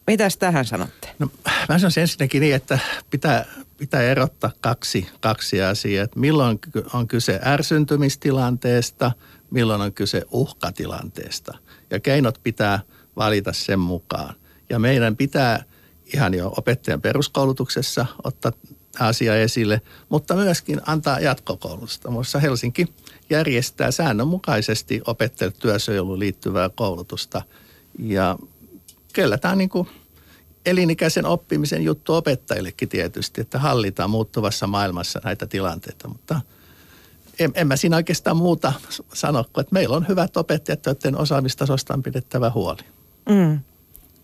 Mitäs 0.06 0.36
tähän 0.36 0.64
sanotte? 0.64 1.08
No, 1.18 1.28
mä 1.68 1.78
sanoisin 1.78 2.00
ensinnäkin 2.00 2.40
niin, 2.40 2.54
että 2.54 2.78
pitää, 3.10 3.44
pitää 3.82 4.02
erottaa 4.02 4.50
kaksi, 4.60 5.08
kaksi 5.20 5.62
asiaa. 5.62 6.04
Että 6.04 6.20
milloin 6.20 6.58
on 6.94 7.08
kyse 7.08 7.40
ärsyntymistilanteesta, 7.44 9.12
milloin 9.50 9.80
on 9.80 9.92
kyse 9.92 10.22
uhkatilanteesta. 10.30 11.58
Ja 11.90 12.00
keinot 12.00 12.38
pitää 12.42 12.80
valita 13.16 13.52
sen 13.52 13.78
mukaan. 13.78 14.34
Ja 14.70 14.78
meidän 14.78 15.16
pitää 15.16 15.64
ihan 16.14 16.34
jo 16.34 16.52
opettajan 16.56 17.00
peruskoulutuksessa 17.00 18.06
ottaa 18.24 18.52
asia 18.98 19.36
esille, 19.36 19.80
mutta 20.08 20.34
myöskin 20.34 20.80
antaa 20.86 21.20
jatkokoulutusta. 21.20 22.10
Muissa 22.10 22.38
Helsinki 22.38 22.86
järjestää 23.30 23.90
säännönmukaisesti 23.90 25.00
opettajille 25.06 25.56
työsuojeluun 25.60 26.18
liittyvää 26.18 26.68
koulutusta. 26.68 27.42
Ja 27.98 28.38
kyllä 29.12 29.38
tämä 29.38 29.52
on 29.52 29.58
niin 29.58 29.68
kuin 29.68 29.88
elinikäisen 30.66 31.26
oppimisen 31.26 31.82
juttu 31.82 32.14
opettajillekin 32.14 32.88
tietysti, 32.88 33.40
että 33.40 33.58
hallitaan 33.58 34.10
muuttuvassa 34.10 34.66
maailmassa 34.66 35.20
näitä 35.24 35.46
tilanteita, 35.46 36.08
mutta 36.08 36.40
en, 37.38 37.52
en 37.54 37.66
mä 37.66 37.76
siinä 37.76 37.96
oikeastaan 37.96 38.36
muuta 38.36 38.72
sano, 39.14 39.40
että 39.40 39.62
meillä 39.70 39.96
on 39.96 40.08
hyvät 40.08 40.36
opettajat, 40.36 40.86
joiden 40.86 41.18
osaamistasosta 41.18 41.94
on 41.94 42.02
pidettävä 42.02 42.50
huoli. 42.50 42.82
Mm. 43.28 43.60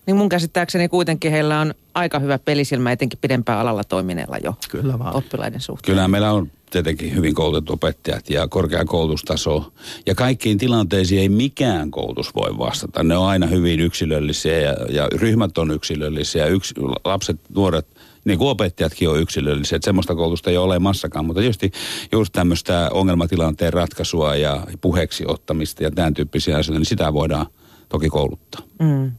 Niin 0.08 0.16
mun 0.16 0.28
käsittääkseni 0.28 0.88
kuitenkin 0.88 1.30
heillä 1.30 1.60
on 1.60 1.74
aika 1.94 2.18
hyvä 2.18 2.38
pelisilmä 2.38 2.92
etenkin 2.92 3.18
pidempään 3.22 3.58
alalla 3.58 3.84
toimineella 3.84 4.36
jo 4.44 4.54
Kyllä 4.68 4.98
vaan. 4.98 5.16
oppilaiden 5.16 5.60
suhteen. 5.60 5.92
Kyllä 5.94 6.08
meillä 6.08 6.32
on 6.32 6.50
tietenkin 6.70 7.14
hyvin 7.14 7.34
koulutettu 7.34 7.72
opettajat 7.72 8.30
ja 8.30 8.48
korkea 8.48 8.84
koulutustaso. 8.84 9.72
Ja 10.06 10.14
kaikkiin 10.14 10.58
tilanteisiin 10.58 11.20
ei 11.20 11.28
mikään 11.28 11.90
koulutus 11.90 12.34
voi 12.34 12.58
vastata. 12.58 13.02
Ne 13.02 13.16
on 13.16 13.26
aina 13.26 13.46
hyvin 13.46 13.80
yksilöllisiä 13.80 14.58
ja, 14.58 14.74
ja 14.90 15.08
ryhmät 15.12 15.58
on 15.58 15.70
yksilöllisiä. 15.70 16.46
Yks, 16.46 16.74
lapset, 17.04 17.40
nuoret, 17.54 17.86
niin 18.24 18.38
kuin 18.38 18.48
opettajatkin 18.48 19.08
on 19.08 19.20
yksilöllisiä. 19.20 19.76
Että 19.76 19.84
semmoista 19.84 20.14
koulutusta 20.14 20.50
ei 20.50 20.56
ole 20.56 20.64
olemassakaan. 20.64 21.24
Mutta 21.24 21.40
tietysti 21.40 21.72
just 22.12 22.32
tämmöistä 22.32 22.88
ongelmatilanteen 22.92 23.72
ratkaisua 23.72 24.36
ja 24.36 24.66
puheeksi 24.80 25.24
ottamista 25.26 25.82
ja 25.82 25.90
tämän 25.90 26.14
tyyppisiä 26.14 26.56
asioita, 26.56 26.78
niin 26.78 26.86
sitä 26.86 27.12
voidaan 27.12 27.46
toki 27.88 28.08
kouluttaa. 28.08 28.62
Mm. 28.78 29.12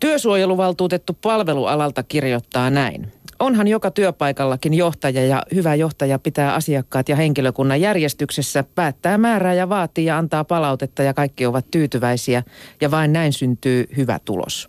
Työsuojeluvaltuutettu 0.00 1.18
palvelualalta 1.22 2.02
kirjoittaa 2.02 2.70
näin. 2.70 3.12
Onhan 3.38 3.68
joka 3.68 3.90
työpaikallakin 3.90 4.74
johtaja 4.74 5.26
ja 5.26 5.42
hyvä 5.54 5.74
johtaja 5.74 6.18
pitää 6.18 6.54
asiakkaat 6.54 7.08
ja 7.08 7.16
henkilökunnan 7.16 7.80
järjestyksessä, 7.80 8.64
päättää 8.74 9.18
määrää 9.18 9.54
ja 9.54 9.68
vaatii 9.68 10.04
ja 10.04 10.18
antaa 10.18 10.44
palautetta 10.44 11.02
ja 11.02 11.14
kaikki 11.14 11.46
ovat 11.46 11.66
tyytyväisiä 11.70 12.42
ja 12.80 12.90
vain 12.90 13.12
näin 13.12 13.32
syntyy 13.32 13.84
hyvä 13.96 14.18
tulos. 14.24 14.68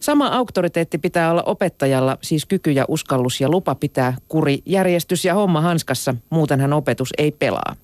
Sama 0.00 0.26
auktoriteetti 0.26 0.98
pitää 0.98 1.30
olla 1.30 1.42
opettajalla, 1.42 2.18
siis 2.22 2.46
kyky 2.46 2.70
ja 2.70 2.84
uskallus 2.88 3.40
ja 3.40 3.48
lupa 3.48 3.74
pitää 3.74 4.16
kuri, 4.28 4.58
järjestys 4.66 5.24
ja 5.24 5.34
homma 5.34 5.60
hanskassa, 5.60 6.14
muutenhan 6.30 6.72
opetus 6.72 7.08
ei 7.18 7.32
pelaa. 7.32 7.76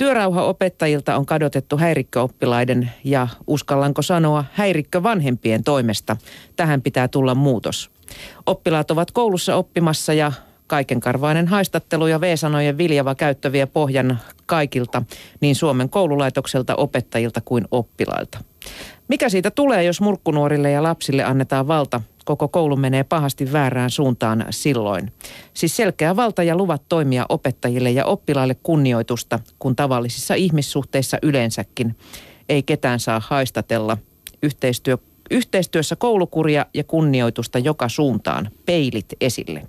Työrauha 0.00 0.44
opettajilta 0.44 1.16
on 1.16 1.26
kadotettu 1.26 1.76
häirikköoppilaiden 1.78 2.90
ja 3.04 3.28
uskallanko 3.46 4.02
sanoa 4.02 4.44
häirikkö 4.52 5.02
vanhempien 5.02 5.64
toimesta. 5.64 6.16
Tähän 6.56 6.82
pitää 6.82 7.08
tulla 7.08 7.34
muutos. 7.34 7.90
Oppilaat 8.46 8.90
ovat 8.90 9.10
koulussa 9.10 9.56
oppimassa 9.56 10.12
ja 10.12 10.32
kaikenkarvainen 10.70 11.48
haistattelu 11.48 12.06
ja 12.06 12.20
V-sanojen 12.20 12.78
viljava 12.78 13.14
käyttäviä 13.14 13.66
pohjan 13.66 14.18
kaikilta, 14.46 15.02
niin 15.40 15.56
Suomen 15.56 15.90
koululaitokselta, 15.90 16.74
opettajilta 16.76 17.40
kuin 17.44 17.64
oppilailta. 17.70 18.38
Mikä 19.08 19.28
siitä 19.28 19.50
tulee, 19.50 19.84
jos 19.84 20.00
murkkunuorille 20.00 20.70
ja 20.70 20.82
lapsille 20.82 21.24
annetaan 21.24 21.68
valta? 21.68 22.00
Koko 22.24 22.48
koulu 22.48 22.76
menee 22.76 23.04
pahasti 23.04 23.52
väärään 23.52 23.90
suuntaan 23.90 24.46
silloin. 24.50 25.12
Siis 25.54 25.76
selkeä 25.76 26.16
valta 26.16 26.42
ja 26.42 26.56
luvat 26.56 26.82
toimia 26.88 27.26
opettajille 27.28 27.90
ja 27.90 28.04
oppilaille 28.04 28.56
kunnioitusta, 28.62 29.38
kun 29.58 29.76
tavallisissa 29.76 30.34
ihmissuhteissa 30.34 31.18
yleensäkin 31.22 31.96
ei 32.48 32.62
ketään 32.62 33.00
saa 33.00 33.22
haistatella. 33.28 33.98
Yhteistyö 34.42 34.98
Yhteistyössä 35.30 35.96
koulukuria 35.96 36.66
ja 36.74 36.84
kunnioitusta 36.84 37.58
joka 37.58 37.88
suuntaan, 37.88 38.50
peilit 38.66 39.06
esille. 39.20 39.66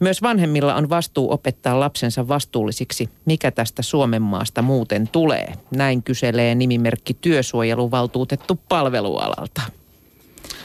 Myös 0.00 0.22
vanhemmilla 0.22 0.74
on 0.74 0.88
vastuu 0.88 1.32
opettaa 1.32 1.80
lapsensa 1.80 2.28
vastuullisiksi, 2.28 3.08
mikä 3.24 3.50
tästä 3.50 3.82
Suomen 3.82 4.22
maasta 4.22 4.62
muuten 4.62 5.08
tulee. 5.08 5.52
Näin 5.76 6.02
kyselee 6.02 6.54
nimimerkki 6.54 7.14
työsuojeluvaltuutettu 7.14 8.60
palvelualalta. 8.68 9.62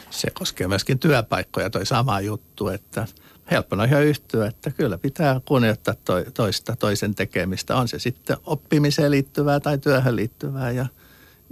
Se 0.10 0.28
koskee 0.34 0.68
myöskin 0.68 1.00
työpaikkoja, 1.00 1.70
toi 1.70 1.86
sama 1.86 2.22
juttu, 2.22 2.68
että 2.68 3.08
helppona 3.52 3.84
ihan 3.84 4.04
yhtyä, 4.04 4.48
että 4.48 4.72
kyllä 4.72 4.98
pitää 4.98 5.42
kunnioittaa 5.46 5.96
toista 6.34 6.76
toisen 6.76 7.16
tekemistä. 7.16 7.76
On 7.76 7.88
se 7.88 8.00
sitten 8.00 8.38
oppimiseen 8.46 9.12
liittyvää 9.12 9.60
tai 9.60 9.78
työhön 9.78 10.16
liittyvää 10.16 10.72
ja– 10.72 10.86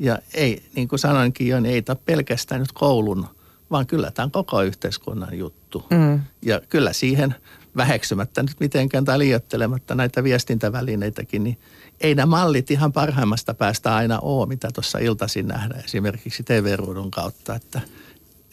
ja 0.01 0.19
ei, 0.33 0.63
niin 0.75 0.87
kuin 0.87 0.99
sanoinkin 0.99 1.47
jo, 1.47 1.59
niin 1.59 1.75
ei 1.75 1.81
tämä 1.81 1.95
pelkästään 2.05 2.61
nyt 2.61 2.71
koulun, 2.71 3.27
vaan 3.71 3.87
kyllä 3.87 4.11
tämä 4.11 4.23
on 4.23 4.31
koko 4.31 4.61
yhteiskunnan 4.61 5.37
juttu. 5.37 5.85
Mm. 5.89 6.19
Ja 6.41 6.61
kyllä 6.69 6.93
siihen 6.93 7.35
väheksymättä 7.77 8.43
nyt 8.43 8.59
mitenkään 8.59 9.05
tai 9.05 9.19
liioittelematta 9.19 9.95
näitä 9.95 10.23
viestintävälineitäkin, 10.23 11.43
niin 11.43 11.57
ei 12.01 12.15
nämä 12.15 12.25
mallit 12.25 12.71
ihan 12.71 12.93
parhaimmasta 12.93 13.53
päästä 13.53 13.95
aina 13.95 14.19
ole, 14.19 14.47
mitä 14.47 14.69
tuossa 14.73 14.99
iltaisin 14.99 15.47
nähdään 15.47 15.83
esimerkiksi 15.85 16.43
TV-ruudun 16.43 17.11
kautta, 17.11 17.55
että 17.55 17.81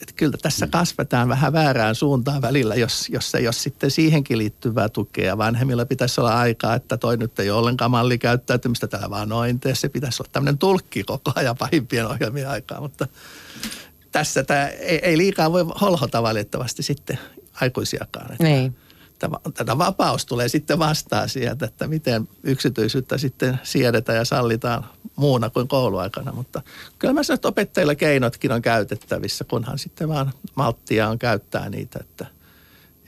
että 0.01 0.13
kyllä 0.15 0.37
tässä 0.41 0.67
kasvetaan 0.67 1.29
vähän 1.29 1.53
väärään 1.53 1.95
suuntaan 1.95 2.41
välillä, 2.41 2.75
jos, 2.75 3.09
jos 3.09 3.35
ei 3.35 3.47
ole 3.47 3.53
sitten 3.53 3.91
siihenkin 3.91 4.37
liittyvää 4.37 4.89
tukea. 4.89 5.37
Vanhemmilla 5.37 5.85
pitäisi 5.85 6.21
olla 6.21 6.39
aikaa, 6.39 6.75
että 6.75 6.97
toi 6.97 7.17
nyt 7.17 7.39
ei 7.39 7.49
ole 7.49 7.59
ollenkaan 7.59 7.91
mallikäyttäytymistä, 7.91 8.87
täällä 8.87 9.09
vaan 9.09 9.29
noin 9.29 9.59
tee. 9.59 9.75
Se 9.75 9.89
pitäisi 9.89 10.23
olla 10.23 10.29
tämmöinen 10.33 10.57
tulkki 10.57 11.03
koko 11.03 11.31
ajan 11.35 11.57
pahimpien 11.57 12.07
ohjelmien 12.07 12.49
aikaa, 12.49 12.81
mutta 12.81 13.07
tässä 14.11 14.43
tämä 14.43 14.67
ei, 14.67 14.99
ei 15.03 15.17
liikaa 15.17 15.51
voi 15.51 15.65
holhota 15.81 16.23
valitettavasti 16.23 16.83
sitten 16.83 17.19
aikuisiakaan. 17.61 18.31
Että 18.31 18.43
Niin. 18.43 18.75
Tätä 19.53 19.77
vapaus 19.77 20.25
tulee 20.25 20.47
sitten 20.47 20.79
vastaan 20.79 21.29
sieltä, 21.29 21.65
että 21.65 21.87
miten 21.87 22.27
yksityisyyttä 22.43 23.17
sitten 23.17 23.59
siedetään 23.63 24.17
ja 24.17 24.25
sallitaan 24.25 24.85
muuna 25.15 25.49
kuin 25.49 25.67
kouluaikana. 25.67 26.31
Mutta 26.31 26.61
kyllä 26.99 27.13
mä 27.13 27.23
sanon, 27.23 27.35
että 27.35 27.47
opettajilla 27.47 27.95
keinotkin 27.95 28.51
on 28.51 28.61
käytettävissä, 28.61 29.43
kunhan 29.43 29.79
sitten 29.79 30.09
vaan 30.09 30.33
malttia 30.55 31.09
on 31.09 31.19
käyttää 31.19 31.69
niitä. 31.69 31.99
Että, 32.01 32.25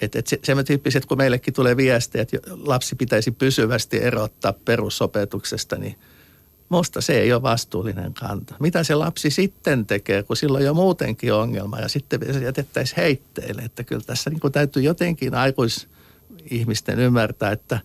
et, 0.02 0.16
et 0.16 0.28
se, 0.28 0.40
se 0.44 0.64
tyyppiset, 0.64 1.06
kun 1.06 1.18
meillekin 1.18 1.54
tulee 1.54 1.78
viestejä, 1.78 2.22
että 2.22 2.38
lapsi 2.64 2.96
pitäisi 2.96 3.32
pysyvästi 3.32 4.04
erottaa 4.04 4.54
perusopetuksesta, 4.54 5.76
niin 5.76 5.96
Musta 6.72 7.02
se 7.02 7.20
ei 7.20 7.34
ole 7.34 7.42
vastuullinen 7.42 8.14
kanta. 8.14 8.56
Mitä 8.60 8.84
se 8.84 8.96
lapsi 8.96 9.30
sitten 9.30 9.86
tekee, 9.86 10.24
kun 10.24 10.38
silloin 10.38 10.66
jo 10.66 10.74
muutenkin 10.74 11.34
ongelma 11.34 11.80
ja 11.80 11.88
sitten 11.88 12.20
jätettäisiin 12.44 12.98
heitteille. 12.98 13.62
Että 13.62 13.84
kyllä 13.84 14.04
tässä 14.06 14.30
niin 14.30 14.52
täytyy 14.52 14.84
jotenkin 14.84 15.36
aikuisihmisten 16.42 17.00
ymmärtää, 17.00 17.52
että 17.52 17.80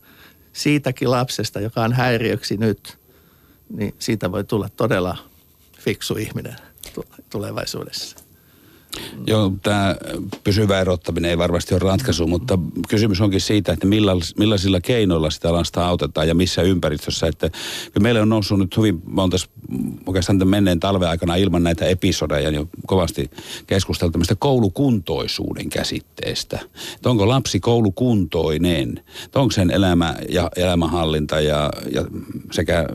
siitäkin 0.52 1.10
lapsesta, 1.10 1.60
joka 1.60 1.82
on 1.82 1.92
häiriöksi 1.92 2.56
nyt, 2.56 2.98
niin 3.68 3.94
siitä 3.98 4.32
voi 4.32 4.44
tulla 4.44 4.68
todella 4.68 5.16
fiksu 5.78 6.14
ihminen 6.14 6.56
tulevaisuudessa. 7.30 8.25
Joo, 9.26 9.52
tämä 9.62 9.96
pysyvä 10.44 10.80
erottaminen 10.80 11.30
ei 11.30 11.38
varmasti 11.38 11.74
ole 11.74 11.80
ratkaisu, 11.80 12.26
mutta 12.26 12.58
kysymys 12.88 13.20
onkin 13.20 13.40
siitä, 13.40 13.72
että 13.72 13.86
millaisilla 14.36 14.80
keinoilla 14.80 15.30
sitä 15.30 15.52
lasta 15.52 15.86
autetaan 15.86 16.28
ja 16.28 16.34
missä 16.34 16.62
ympäristössä. 16.62 17.26
Että 17.26 17.50
meillä 18.00 18.22
on 18.22 18.28
noussut 18.28 18.58
nyt 18.58 18.76
hyvin 18.76 19.02
monta 19.04 19.36
oikeastaan 20.06 20.38
tämän 20.38 20.50
menneen 20.50 20.80
talven 20.80 21.08
aikana 21.08 21.36
ilman 21.36 21.62
näitä 21.62 21.86
episodeja 21.86 22.50
jo 22.50 22.68
kovasti 22.86 23.30
keskusteltu 23.66 24.12
tämmöistä 24.12 24.34
koulukuntoisuuden 24.38 25.68
käsitteestä. 25.68 26.58
Että 26.94 27.10
onko 27.10 27.28
lapsi 27.28 27.60
koulukuntoinen? 27.60 29.00
Että 29.24 29.40
onko 29.40 29.52
sen 29.52 29.70
elämä 29.70 30.14
ja 30.28 30.50
elämänhallinta 30.56 31.40
ja, 31.40 31.70
ja 31.92 32.04
sekä 32.52 32.88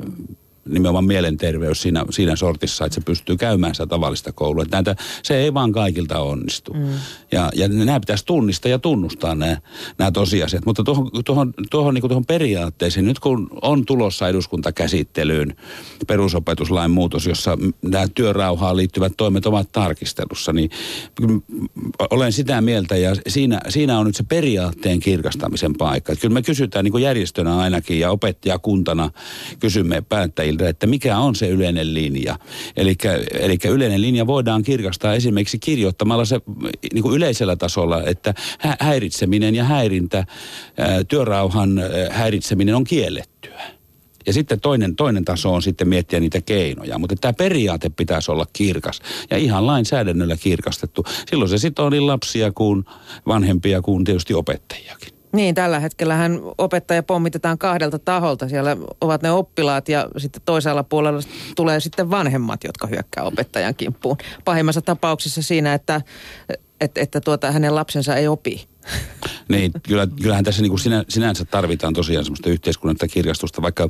nimenomaan 0.69 1.05
mielenterveys 1.05 1.81
siinä, 1.81 2.05
siinä 2.09 2.35
sortissa, 2.35 2.85
että 2.85 2.95
se 2.95 3.01
pystyy 3.01 3.37
käymään 3.37 3.75
sitä 3.75 3.87
tavallista 3.87 4.31
koulua. 4.31 4.63
Että 4.63 4.77
näitä, 4.77 4.95
se 5.23 5.37
ei 5.37 5.53
vaan 5.53 5.71
kaikilta 5.71 6.19
onnistu. 6.19 6.73
Mm. 6.73 6.89
Ja, 7.31 7.49
ja 7.55 7.67
nämä 7.67 7.99
pitäisi 7.99 8.25
tunnistaa 8.25 8.69
ja 8.69 8.79
tunnustaa 8.79 9.35
nämä, 9.35 9.57
nämä 9.97 10.11
tosiasiat. 10.11 10.65
Mutta 10.65 10.83
tuohon, 10.83 11.09
tuohon, 11.25 11.53
tuohon, 11.71 11.93
niin 11.93 12.01
tuohon 12.07 12.25
periaatteeseen, 12.25 13.05
nyt 13.05 13.19
kun 13.19 13.49
on 13.61 13.85
tulossa 13.85 14.27
eduskuntakäsittelyyn 14.29 15.55
perusopetuslain 16.07 16.91
muutos, 16.91 17.25
jossa 17.25 17.57
nämä 17.81 18.07
työrauhaan 18.15 18.77
liittyvät 18.77 19.13
toimet 19.17 19.45
ovat 19.45 19.71
tarkistelussa, 19.71 20.53
niin 20.53 20.69
olen 22.09 22.33
sitä 22.33 22.61
mieltä 22.61 22.97
ja 22.97 23.15
siinä, 23.27 23.59
siinä 23.69 23.99
on 23.99 24.05
nyt 24.05 24.15
se 24.15 24.23
periaatteen 24.23 24.99
kirkastamisen 24.99 25.73
paikka. 25.73 26.11
Että 26.11 26.21
kyllä 26.21 26.33
me 26.33 26.41
kysytään 26.41 26.85
niin 26.85 26.91
kuin 26.91 27.03
järjestönä 27.03 27.57
ainakin 27.57 27.99
ja 27.99 28.11
opettajakuntana 28.11 29.09
kysymme 29.59 30.01
päättäjiltä, 30.09 30.50
päättäjiltä, 30.51 30.69
että 30.69 30.87
mikä 30.87 31.17
on 31.17 31.35
se 31.35 31.49
yleinen 31.49 31.93
linja. 31.93 32.39
Eli 32.75 33.57
yleinen 33.69 34.01
linja 34.01 34.27
voidaan 34.27 34.63
kirkastaa 34.63 35.13
esimerkiksi 35.13 35.59
kirjoittamalla 35.59 36.25
se 36.25 36.41
niin 36.93 37.03
kuin 37.03 37.15
yleisellä 37.15 37.55
tasolla, 37.55 38.03
että 38.03 38.33
häiritseminen 38.79 39.55
ja 39.55 39.63
häirintä, 39.63 40.25
työrauhan 41.07 41.81
häiritseminen 42.09 42.75
on 42.75 42.83
kiellettyä. 42.83 43.61
Ja 44.25 44.33
sitten 44.33 44.59
toinen, 44.59 44.95
toinen 44.95 45.25
taso 45.25 45.53
on 45.53 45.61
sitten 45.61 45.87
miettiä 45.87 46.19
niitä 46.19 46.41
keinoja. 46.41 46.97
Mutta 46.97 47.15
tämä 47.15 47.33
periaate 47.33 47.89
pitäisi 47.89 48.31
olla 48.31 48.45
kirkas 48.53 49.01
ja 49.29 49.37
ihan 49.37 49.67
lainsäädännöllä 49.67 50.37
kirkastettu. 50.37 51.03
Silloin 51.29 51.49
se 51.49 51.57
sitoo 51.57 51.89
niin 51.89 52.07
lapsia 52.07 52.51
kuin 52.51 52.85
vanhempia 53.27 53.81
kuin 53.81 54.03
tietysti 54.03 54.33
opettajiakin. 54.33 55.20
Niin, 55.33 55.55
tällä 55.55 55.79
hetkellähän 55.79 56.39
opettaja 56.57 57.03
pommitetaan 57.03 57.57
kahdelta 57.57 57.99
taholta. 57.99 58.49
Siellä 58.49 58.77
ovat 59.01 59.21
ne 59.21 59.31
oppilaat 59.31 59.89
ja 59.89 60.07
sitten 60.17 60.41
toisella 60.45 60.83
puolella 60.83 61.21
tulee 61.55 61.79
sitten 61.79 62.11
vanhemmat, 62.11 62.63
jotka 62.63 62.87
hyökkää 62.87 63.23
opettajan 63.23 63.75
kimppuun. 63.75 64.17
Pahimmassa 64.45 64.81
tapauksessa 64.81 65.41
siinä, 65.41 65.73
että, 65.73 66.01
että, 66.81 67.01
että 67.01 67.21
tuota, 67.21 67.51
hänen 67.51 67.75
lapsensa 67.75 68.15
ei 68.15 68.27
opi. 68.27 68.70
Niin, 69.49 69.71
kyllä, 69.83 70.07
kyllähän 70.21 70.43
tässä 70.43 70.61
niin 70.61 70.69
kuin 70.69 70.79
sinä, 70.79 71.03
sinänsä 71.09 71.45
tarvitaan 71.45 71.93
tosiaan 71.93 72.25
semmoista 72.25 72.49
yhteiskunnallista 72.49 73.07
kirjastusta, 73.07 73.61
vaikka 73.61 73.89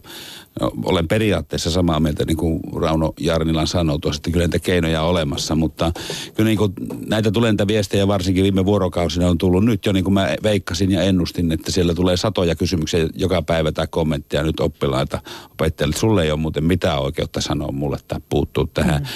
no, 0.62 0.72
olen 0.86 1.08
periaatteessa 1.08 1.72
samaa 1.72 2.00
mieltä, 2.00 2.26
niin 2.26 2.38
kuin 2.38 2.60
Rauno 2.76 3.14
Jarnilan 3.20 3.68
sanoi 3.68 4.00
tuossa, 4.00 4.20
että 4.20 4.32
kyllä 4.32 4.46
niitä 4.46 4.60
keinoja 4.60 5.02
on 5.02 5.10
olemassa, 5.10 5.56
mutta 5.56 5.92
kyllä 6.36 6.48
niin 6.48 6.58
kuin 6.58 6.74
näitä 7.08 7.32
tulee 7.32 7.52
niitä 7.52 7.68
viestejä 7.68 8.08
varsinkin 8.08 8.44
viime 8.44 8.66
vuorokausina 8.66 9.30
on 9.30 9.38
tullut 9.38 9.66
nyt 9.66 9.86
jo 9.86 9.92
niin 9.92 10.04
kuin 10.04 10.14
mä 10.14 10.36
veikkasin 10.44 10.92
ja 10.92 11.02
ennustin, 11.02 11.52
että 11.52 11.72
siellä 11.72 11.94
tulee 11.94 12.18
satoja 12.18 12.56
kysymyksiä 12.56 13.08
joka 13.16 13.42
päivä 13.42 13.72
tai 13.72 13.88
kommentteja 13.88 14.44
nyt 14.44 14.60
oppilaita 14.60 15.22
opettajille, 15.52 15.96
sulle 15.96 16.24
ei 16.24 16.32
ole 16.32 16.40
muuten 16.40 16.64
mitään 16.64 17.00
oikeutta 17.00 17.42
sanoa 17.42 17.72
mulle 17.72 17.98
tai 18.08 18.20
puuttuu 18.30 18.68
tähän. 18.68 19.02
Mm. 19.02 19.08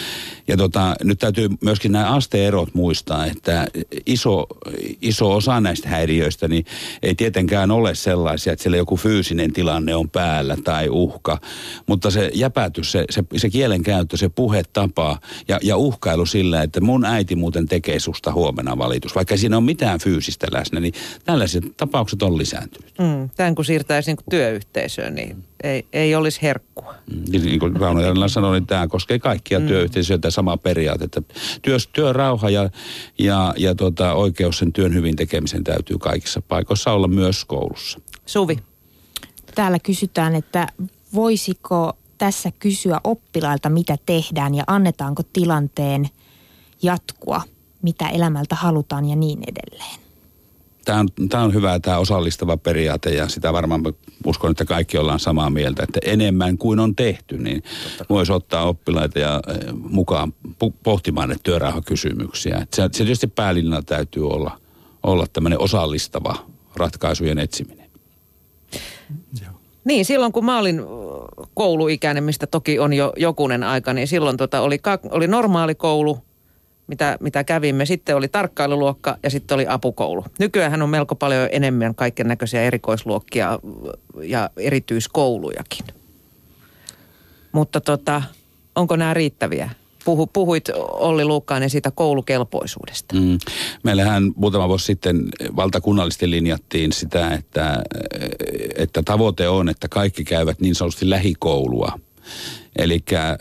Ja 0.48 0.58
tota, 0.58 0.96
nyt 1.04 1.20
täytyy 1.20 1.50
myöskin 1.62 1.92
nämä 1.92 2.14
asteerot 2.14 2.74
muistaa, 2.74 3.26
että 3.26 3.68
iso, 4.06 4.48
iso 5.02 5.36
osa 5.36 5.62
näistä 5.66 5.90
häiriöistä 5.90 6.48
niin 6.48 6.66
ei 7.04 7.16
tietenkään 7.16 7.72
ole 7.72 7.96
sellaisia, 7.96 8.54
että 8.54 8.64
siellä 8.64 8.78
joku 8.78 8.98
fyysinen 8.98 9.54
tilanne 9.54 9.96
on 9.96 10.10
päällä 10.10 10.58
tai 10.64 10.90
uhka. 10.90 11.40
Mutta 11.88 12.12
se 12.12 12.32
jäpätys, 12.34 12.92
se, 12.92 13.06
se, 13.10 13.24
se 13.38 13.50
kielenkäyttö, 13.50 14.18
se 14.18 14.30
puhetapa 14.30 15.20
ja, 15.48 15.60
ja 15.64 15.78
uhkailu 15.78 16.26
sillä, 16.26 16.64
että 16.64 16.82
mun 16.82 17.06
äiti 17.06 17.36
muuten 17.36 17.68
tekee 17.68 18.00
susta 18.00 18.34
huomenna 18.34 18.78
valitus, 18.78 19.16
vaikka 19.16 19.38
siinä 19.38 19.58
on 19.58 19.64
mitään 19.64 20.00
fyysistä 20.00 20.48
läsnä, 20.52 20.80
niin 20.80 20.94
tällaiset 21.26 21.64
tapaukset 21.78 22.24
on 22.24 22.38
lisääntynyt. 22.38 22.94
Mm, 23.00 23.30
tämän 23.36 23.56
kun 23.56 23.66
siirtäisi 23.66 24.16
työyhteisöön, 24.30 25.16
niin 25.16 25.44
ei, 25.64 25.86
ei 25.94 26.16
olisi 26.16 26.42
herkkua. 26.42 26.96
Mm, 27.12 27.42
niin 27.44 27.60
kuin 27.60 27.76
Rauno 27.76 28.02
Jarnilla 28.02 28.28
sanoi, 28.28 28.60
niin 28.60 28.68
tämä 28.68 28.88
koskee 28.88 29.20
kaikkia 29.20 29.60
mm. 29.60 29.68
työyhteisöjä, 29.68 30.18
tämä 30.18 30.32
sama 30.32 30.58
periaate, 30.58 31.04
että 31.04 31.22
työ, 31.62 31.78
työrauha 31.94 32.50
ja, 32.50 32.70
ja, 33.20 33.54
ja 33.58 33.76
tota, 33.76 34.14
oikeus 34.14 34.58
sen 34.58 34.74
työn 34.74 34.94
hyvin 34.94 35.16
tekemisen 35.16 35.64
täytyy 35.64 35.98
kaikissa 35.98 36.42
paikoissa 36.42 36.92
olla 36.92 37.08
myös 37.08 37.46
koulussa. 37.46 38.00
Suvi. 38.26 38.58
Täällä 39.56 39.80
kysytään, 39.80 40.36
että 40.36 40.68
voisiko 41.14 41.98
tässä 42.18 42.52
kysyä 42.60 43.02
oppilailta, 43.04 43.70
mitä 43.70 43.98
tehdään 44.06 44.56
ja 44.56 44.64
annetaanko 44.68 45.24
tilanteen 45.34 46.10
jatkua, 46.82 47.42
mitä 47.82 48.10
elämältä 48.10 48.56
halutaan 48.56 49.06
ja 49.06 49.16
niin 49.16 49.40
edelleen 49.48 50.05
tämä 50.86 51.00
on, 51.00 51.08
tämä 51.30 51.44
on 51.44 51.54
hyvä 51.54 51.80
tämä 51.80 51.98
osallistava 51.98 52.58
periaate 52.58 53.10
ja 53.10 53.28
sitä 53.28 53.54
varmaan 53.54 53.84
uskon, 54.26 54.52
että 54.52 54.66
kaikki 54.66 54.98
ollaan 54.98 55.20
samaa 55.20 55.50
mieltä, 55.50 55.84
että 55.84 56.00
enemmän 56.04 56.58
kuin 56.58 56.80
on 56.80 56.96
tehty, 56.96 57.38
niin 57.38 57.64
voisi 58.10 58.32
ottaa 58.32 58.64
oppilaita 58.64 59.20
ja 59.20 59.42
eh, 59.48 59.74
mukaan 59.74 60.34
pohtimaan 60.84 61.30
ne 61.30 61.36
työrauhakysymyksiä. 61.44 62.68
Se, 62.74 62.82
se 62.82 62.90
tietysti 62.90 63.28
päälinjalla 63.28 63.82
täytyy 63.82 64.30
olla, 64.30 64.60
olla 65.04 65.26
tämmöinen 65.34 65.60
osallistava 65.60 66.36
ratkaisujen 66.76 67.40
etsiminen. 67.40 67.90
Joo. 69.42 69.52
Niin, 69.86 70.06
silloin 70.06 70.32
kun 70.32 70.46
mä 70.46 70.60
olin 70.60 70.82
kouluikäinen, 71.54 72.24
mistä 72.24 72.48
toki 72.48 72.80
on 72.80 72.94
jo 72.94 73.14
jokunen 73.18 73.64
aika, 73.64 73.94
niin 73.94 74.08
silloin 74.08 74.38
tota 74.38 74.62
oli, 74.62 74.80
oli 75.12 75.28
normaali 75.28 75.76
koulu, 75.76 76.20
mitä, 76.88 77.18
mitä 77.20 77.44
kävimme. 77.44 77.86
Sitten 77.86 78.16
oli 78.16 78.28
tarkkailuluokka 78.28 79.18
ja 79.24 79.30
sitten 79.30 79.56
oli 79.56 79.66
apukoulu. 79.68 80.26
Nykyään 80.40 80.82
on 80.82 80.90
melko 80.90 81.16
paljon 81.16 81.50
enemmän 81.52 81.96
kaiken 81.96 82.28
näköisiä 82.28 82.62
erikoisluokkia 82.62 83.60
ja 84.22 84.50
erityiskoulujakin. 84.58 85.86
Mutta 87.52 87.82
tota, 87.82 88.22
onko 88.76 88.96
nämä 88.96 89.14
riittäviä? 89.14 89.70
Puhu, 90.06 90.28
puhuit 90.28 90.70
Olli 90.80 91.26
Luukkainen 91.26 91.70
siitä 91.70 91.92
koulukelpoisuudesta. 91.92 93.16
Mm. 93.16 93.38
Meillähän 93.84 94.32
muutama 94.36 94.68
vuosi 94.68 94.86
sitten 94.86 95.30
valtakunnallisesti 95.56 96.32
linjattiin 96.32 96.94
sitä, 96.94 97.32
että, 97.32 97.84
että 98.76 99.04
tavoite 99.04 99.50
on, 99.50 99.70
että 99.70 99.88
kaikki 99.88 100.24
käyvät 100.24 100.60
niin 100.60 100.76
sanotusti 100.76 101.10
lähikoulua. 101.10 102.00
Eli 102.76 103.04
äh, 103.14 103.36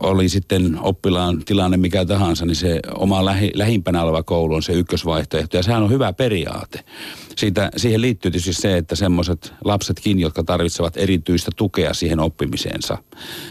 oli 0.00 0.28
sitten 0.28 0.78
oppilaan 0.80 1.44
tilanne 1.44 1.76
mikä 1.76 2.04
tahansa, 2.04 2.46
niin 2.46 2.56
se 2.56 2.80
oma 2.94 3.24
lähi, 3.24 3.50
lähimpänä 3.54 4.02
oleva 4.02 4.22
koulu 4.22 4.54
on 4.54 4.62
se 4.62 4.72
ykkösvaihtoehto. 4.72 5.56
Ja 5.56 5.62
sehän 5.62 5.82
on 5.82 5.90
hyvä 5.90 6.12
periaate. 6.12 6.84
Siitä, 7.36 7.70
siihen 7.76 8.00
liittyy 8.00 8.30
tietysti 8.30 8.52
se, 8.52 8.76
että 8.76 8.96
semmoiset 8.96 9.52
lapsetkin, 9.64 10.20
jotka 10.20 10.42
tarvitsevat 10.44 10.96
erityistä 10.96 11.50
tukea 11.56 11.94
siihen 11.94 12.20
oppimiseensa, 12.20 12.98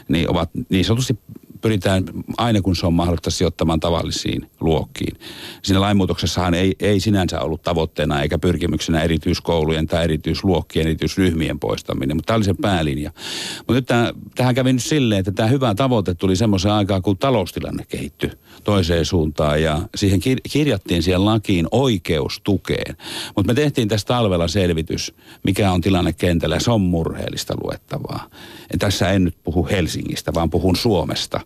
niin 0.07 0.29
ovat 0.29 0.49
niin 0.69 0.85
sanotusti 0.85 1.17
pyritään 1.65 2.03
aina 2.37 2.61
kun 2.61 2.75
se 2.75 2.85
on 2.85 2.93
mahdollista 2.93 3.31
sijoittamaan 3.31 3.79
tavallisiin 3.79 4.45
erityisluokkiin. 4.65 5.17
Siinä 5.61 5.81
lainmuutoksessahan 5.81 6.53
ei, 6.53 6.75
ei 6.79 6.99
sinänsä 6.99 7.41
ollut 7.41 7.61
tavoitteena 7.61 8.21
eikä 8.21 8.37
pyrkimyksenä 8.37 9.01
erityiskoulujen 9.01 9.87
tai 9.87 10.03
erityisluokkien, 10.03 10.85
erityisryhmien 10.85 11.59
poistaminen, 11.59 12.17
mutta 12.17 12.27
tämä 12.27 12.35
oli 12.35 12.45
se 12.45 12.53
päälinja. 12.61 13.11
Mutta 13.57 13.73
nyt 13.73 13.85
tämä, 13.85 14.13
tähän 14.35 14.55
kävi 14.55 14.73
nyt 14.73 14.83
silleen, 14.83 15.19
että 15.19 15.31
tämä 15.31 15.49
hyvä 15.49 15.75
tavoite 15.75 16.13
tuli 16.13 16.35
semmoisen 16.35 16.71
aikaa, 16.71 17.01
kun 17.01 17.17
taloustilanne 17.17 17.85
kehittyi 17.85 18.31
toiseen 18.63 19.05
suuntaan 19.05 19.61
ja 19.61 19.81
siihen 19.95 20.19
kir- 20.19 20.51
kirjattiin 20.51 21.03
siihen 21.03 21.25
lakiin 21.25 21.67
oikeus 21.71 22.41
tukeen. 22.43 22.97
Mutta 23.35 23.53
me 23.53 23.53
tehtiin 23.53 23.87
tästä 23.87 24.07
talvella 24.07 24.47
selvitys, 24.47 25.13
mikä 25.43 25.71
on 25.71 25.81
tilanne 25.81 26.13
kentällä. 26.13 26.59
Se 26.59 26.71
on 26.71 26.81
murheellista 26.81 27.53
luettavaa. 27.63 28.29
Ja 28.73 28.77
tässä 28.79 29.11
en 29.11 29.23
nyt 29.23 29.35
puhu 29.43 29.67
Helsingistä, 29.71 30.33
vaan 30.33 30.49
puhun 30.49 30.75
Suomesta. 30.75 31.41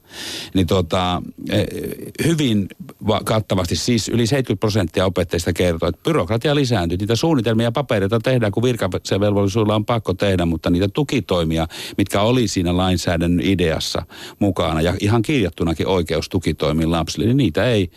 Niin 0.53 0.67
tota, 0.67 1.21
eh, 1.49 1.65
hyvin 2.25 2.67
kattavasti, 3.23 3.75
siis 3.75 4.09
yli 4.09 4.27
70 4.27 4.59
prosenttia 4.59 5.05
opettajista 5.05 5.53
kertoo, 5.53 5.89
että 5.89 6.01
byrokratia 6.03 6.55
lisääntyy. 6.55 6.97
Niitä 6.97 7.15
suunnitelmia 7.15 7.63
ja 7.63 7.71
papereita 7.71 8.19
tehdään, 8.19 8.51
kun 8.51 8.63
virkavelvollisuudella 8.63 9.75
on 9.75 9.85
pakko 9.85 10.13
tehdä, 10.13 10.45
mutta 10.45 10.69
niitä 10.69 10.87
tukitoimia, 10.87 11.67
mitkä 11.97 12.21
oli 12.21 12.47
siinä 12.47 12.77
lainsäädännön 12.77 13.45
ideassa 13.45 14.05
mukana 14.39 14.81
ja 14.81 14.93
ihan 14.99 15.21
kirjattunakin 15.21 15.87
oikeus 15.87 16.29
tukitoimiin 16.29 16.91
lapsille, 16.91 17.25
niin 17.25 17.37
niitä 17.37 17.65
ei 17.65 17.91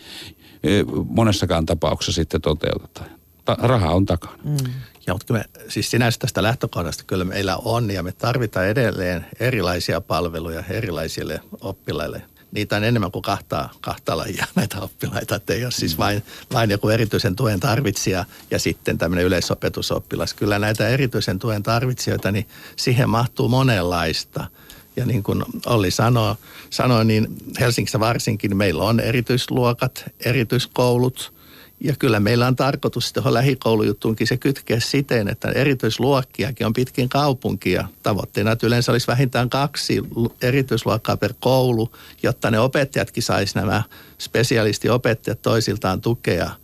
eh, 0.63 0.85
monessakaan 1.09 1.65
tapauksessa 1.65 2.21
sitten 2.21 2.41
toteuteta. 2.41 3.03
Raha 3.47 3.91
on 3.91 4.05
takana. 4.05 4.37
Mm. 4.43 4.57
Ja 5.07 5.13
mutta 5.13 5.33
me, 5.33 5.45
siis 5.69 5.91
sinänsä 5.91 6.19
tästä 6.19 6.43
lähtökohdasta 6.43 7.03
kyllä 7.07 7.25
meillä 7.25 7.57
on 7.57 7.91
ja 7.91 8.03
me 8.03 8.11
tarvitaan 8.11 8.67
edelleen 8.67 9.25
erilaisia 9.39 10.01
palveluja 10.01 10.63
erilaisille 10.69 11.39
oppilaille. 11.61 12.21
Niitä 12.51 12.75
on 12.75 12.83
enemmän 12.83 13.11
kuin 13.11 13.21
kahta, 13.21 13.69
kahta 13.81 14.17
lajia 14.17 14.45
näitä 14.55 14.81
oppilaita, 14.81 15.35
että 15.35 15.53
ei 15.53 15.63
ole 15.63 15.71
siis 15.71 15.97
vain, 15.97 16.23
vain 16.53 16.69
joku 16.69 16.89
erityisen 16.89 17.35
tuen 17.35 17.59
tarvitsija 17.59 18.25
ja 18.51 18.59
sitten 18.59 18.97
tämmöinen 18.97 19.25
yleisopetusoppilas. 19.25 20.33
Kyllä 20.33 20.59
näitä 20.59 20.87
erityisen 20.87 21.39
tuen 21.39 21.63
tarvitsijoita, 21.63 22.31
niin 22.31 22.47
siihen 22.75 23.09
mahtuu 23.09 23.49
monenlaista. 23.49 24.47
Ja 24.95 25.05
niin 25.05 25.23
kuin 25.23 25.43
Olli 25.65 25.91
sanoi, 25.91 26.35
sanoi, 26.69 27.05
niin 27.05 27.27
Helsingissä 27.59 27.99
varsinkin 27.99 28.57
meillä 28.57 28.83
on 28.83 28.99
erityisluokat, 28.99 30.03
erityiskoulut– 30.25 31.33
ja 31.83 31.95
kyllä 31.99 32.19
meillä 32.19 32.47
on 32.47 32.55
tarkoitus 32.55 33.13
tuohon 33.13 33.33
lähikoulujuttuunkin 33.33 34.27
se 34.27 34.37
kytkeä 34.37 34.79
siten, 34.79 35.27
että 35.27 35.49
erityisluokkiakin 35.49 36.67
on 36.67 36.73
pitkin 36.73 37.09
kaupunkia. 37.09 37.87
Tavoitteena, 38.03 38.51
että 38.51 38.67
yleensä 38.67 38.91
olisi 38.91 39.07
vähintään 39.07 39.49
kaksi 39.49 40.01
erityisluokkaa 40.41 41.17
per 41.17 41.33
koulu, 41.39 41.91
jotta 42.23 42.51
ne 42.51 42.59
opettajatkin 42.59 43.23
saisi 43.23 43.55
nämä 43.55 43.83
spesialistiopettajat 44.19 45.41
toisiltaan 45.41 46.01
tukea– 46.01 46.49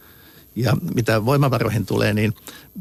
ja 0.63 0.73
mitä 0.95 1.25
voimavaroihin 1.25 1.85
tulee, 1.85 2.13
niin 2.13 2.33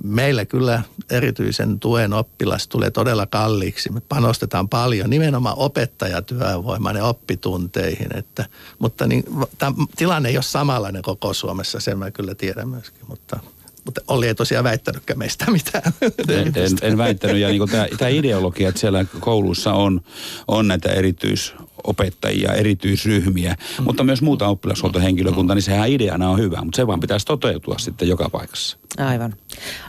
meillä 0.03 0.45
kyllä 0.45 0.83
erityisen 1.11 1.81
tuen 1.81 2.13
oppilas 2.13 2.69
tulee 2.69 2.91
todella 2.91 3.27
kalliiksi. 3.27 3.93
Me 3.93 4.01
panostetaan 4.01 4.69
paljon 4.69 5.11
nimenomaan 5.11 5.59
opettajatyövoimaan 5.59 6.97
ja 6.97 7.05
oppitunteihin. 7.05 8.17
Että, 8.17 8.47
mutta 8.79 9.07
niin, 9.07 9.25
tämä 9.59 9.73
tilanne 9.97 10.29
ei 10.29 10.37
ole 10.37 10.43
samanlainen 10.43 11.03
koko 11.03 11.35
Suomessa, 11.35 11.81
sen 11.81 11.99
mä 11.99 12.11
kyllä 12.11 12.35
tiedän 12.35 12.69
myöskin, 12.69 13.03
mutta 13.09 13.41
mutta 13.85 14.01
Olli 14.09 14.27
ei 14.27 14.35
tosiaan 14.35 14.65
väittänytkään 14.65 15.19
meistä 15.19 15.51
mitään. 15.51 15.93
En, 16.29 16.53
en, 16.55 16.79
en 16.83 16.99
väittänyt. 16.99 17.37
Ja 17.37 17.49
niin 17.49 17.63
tämä 17.99 18.09
ideologia, 18.09 18.69
että 18.69 18.81
siellä 18.81 19.05
koulussa 19.21 19.73
on, 19.73 20.01
on 20.49 20.69
näitä 20.69 20.89
erityis 20.89 21.55
opettajia, 21.85 22.53
erityisryhmiä, 22.53 23.53
mm-hmm. 23.53 23.85
mutta 23.85 24.05
myös 24.05 24.23
muuta 24.23 24.49
oppilashuoltohenkilökuntaa, 24.49 25.55
niin 25.55 25.63
sehän 25.63 25.89
ideana 25.89 26.31
on 26.31 26.39
hyvä, 26.39 26.65
mutta 26.65 26.77
se 26.77 26.87
vaan 26.87 27.01
pitäisi 27.01 27.27
toteutua 27.27 27.79
sitten 27.79 28.09
joka 28.09 28.31
paikassa. 28.31 28.79
Aivan. 28.99 29.35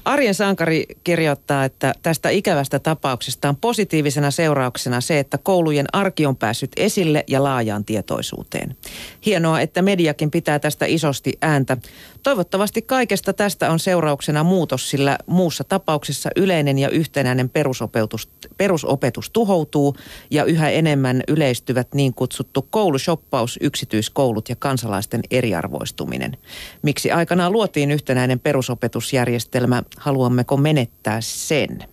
Arjen 0.05 0.33
Sankari 0.33 0.85
kirjoittaa, 1.03 1.65
että 1.65 1.93
tästä 2.01 2.29
ikävästä 2.29 2.79
tapauksesta 2.79 3.49
on 3.49 3.55
positiivisena 3.55 4.31
seurauksena 4.31 5.01
se, 5.01 5.19
että 5.19 5.37
koulujen 5.37 5.85
arki 5.93 6.25
on 6.25 6.35
päässyt 6.35 6.71
esille 6.77 7.23
ja 7.27 7.43
laajaan 7.43 7.85
tietoisuuteen. 7.85 8.75
Hienoa, 9.25 9.61
että 9.61 9.81
mediakin 9.81 10.31
pitää 10.31 10.59
tästä 10.59 10.85
isosti 10.85 11.37
ääntä. 11.41 11.77
Toivottavasti 12.23 12.81
kaikesta 12.81 13.33
tästä 13.33 13.71
on 13.71 13.79
seurauksena 13.79 14.43
muutos, 14.43 14.89
sillä 14.89 15.17
muussa 15.25 15.63
tapauksessa 15.63 16.29
yleinen 16.35 16.79
ja 16.79 16.89
yhtenäinen 16.89 17.49
perusopetus, 17.49 18.29
perusopetus 18.57 19.29
tuhoutuu 19.29 19.95
ja 20.31 20.43
yhä 20.43 20.69
enemmän 20.69 21.23
yleistyvät 21.79 21.93
niin 21.93 22.13
kutsuttu 22.13 22.67
koulushoppaus, 22.69 23.59
yksityiskoulut 23.61 24.49
ja 24.49 24.55
kansalaisten 24.55 25.21
eriarvoistuminen. 25.31 26.37
Miksi 26.81 27.11
aikanaan 27.11 27.51
luotiin 27.51 27.91
yhtenäinen 27.91 28.39
perusopetusjärjestelmä, 28.39 29.83
haluammeko 29.97 30.57
menettää 30.57 31.21
sen? 31.21 31.83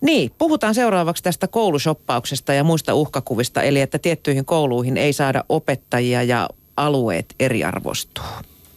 Niin, 0.00 0.30
puhutaan 0.38 0.74
seuraavaksi 0.74 1.22
tästä 1.22 1.48
koulushoppauksesta 1.48 2.54
ja 2.54 2.64
muista 2.64 2.94
uhkakuvista, 2.94 3.62
eli 3.62 3.80
että 3.80 3.98
tiettyihin 3.98 4.44
kouluihin 4.44 4.96
ei 4.96 5.12
saada 5.12 5.44
opettajia 5.48 6.22
ja 6.22 6.48
alueet 6.76 7.34
eriarvostuu. 7.40 8.24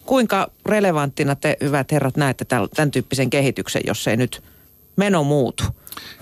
Kuinka 0.05 0.51
relevanttina 0.65 1.35
te, 1.35 1.57
hyvät 1.61 1.91
herrat, 1.91 2.17
näette 2.17 2.45
tämän 2.45 2.91
tyyppisen 2.91 3.29
kehityksen, 3.29 3.81
jos 3.85 4.07
ei 4.07 4.17
nyt 4.17 4.43
meno 4.95 5.23
muutu? 5.23 5.63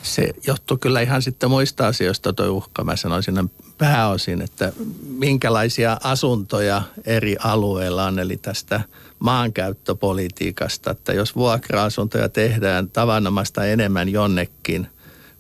Se 0.04 0.34
johtuu 0.48 0.78
kyllä 0.78 1.02
ihan 1.02 1.22
sitten 1.22 1.50
muista 1.50 1.88
asioista 1.88 2.34
tuo 2.34 2.48
uhka. 2.48 2.84
Mä 2.84 2.96
sanoisin 2.96 3.52
pääosin, 3.78 4.42
että 4.42 4.74
minkälaisia 5.04 5.98
asuntoja 6.04 6.82
eri 7.06 7.36
alueilla 7.40 8.06
on, 8.06 8.20
eli 8.20 8.38
tästä 8.38 8.82
maankäyttöpolitiikasta, 9.20 10.92
että 10.92 11.14
jos 11.14 11.36
vuokra-asuntoja 11.36 12.30
tehdään 12.30 12.90
tavanomaista 12.90 13.66
enemmän 13.66 14.10
jonnekin, 14.10 14.88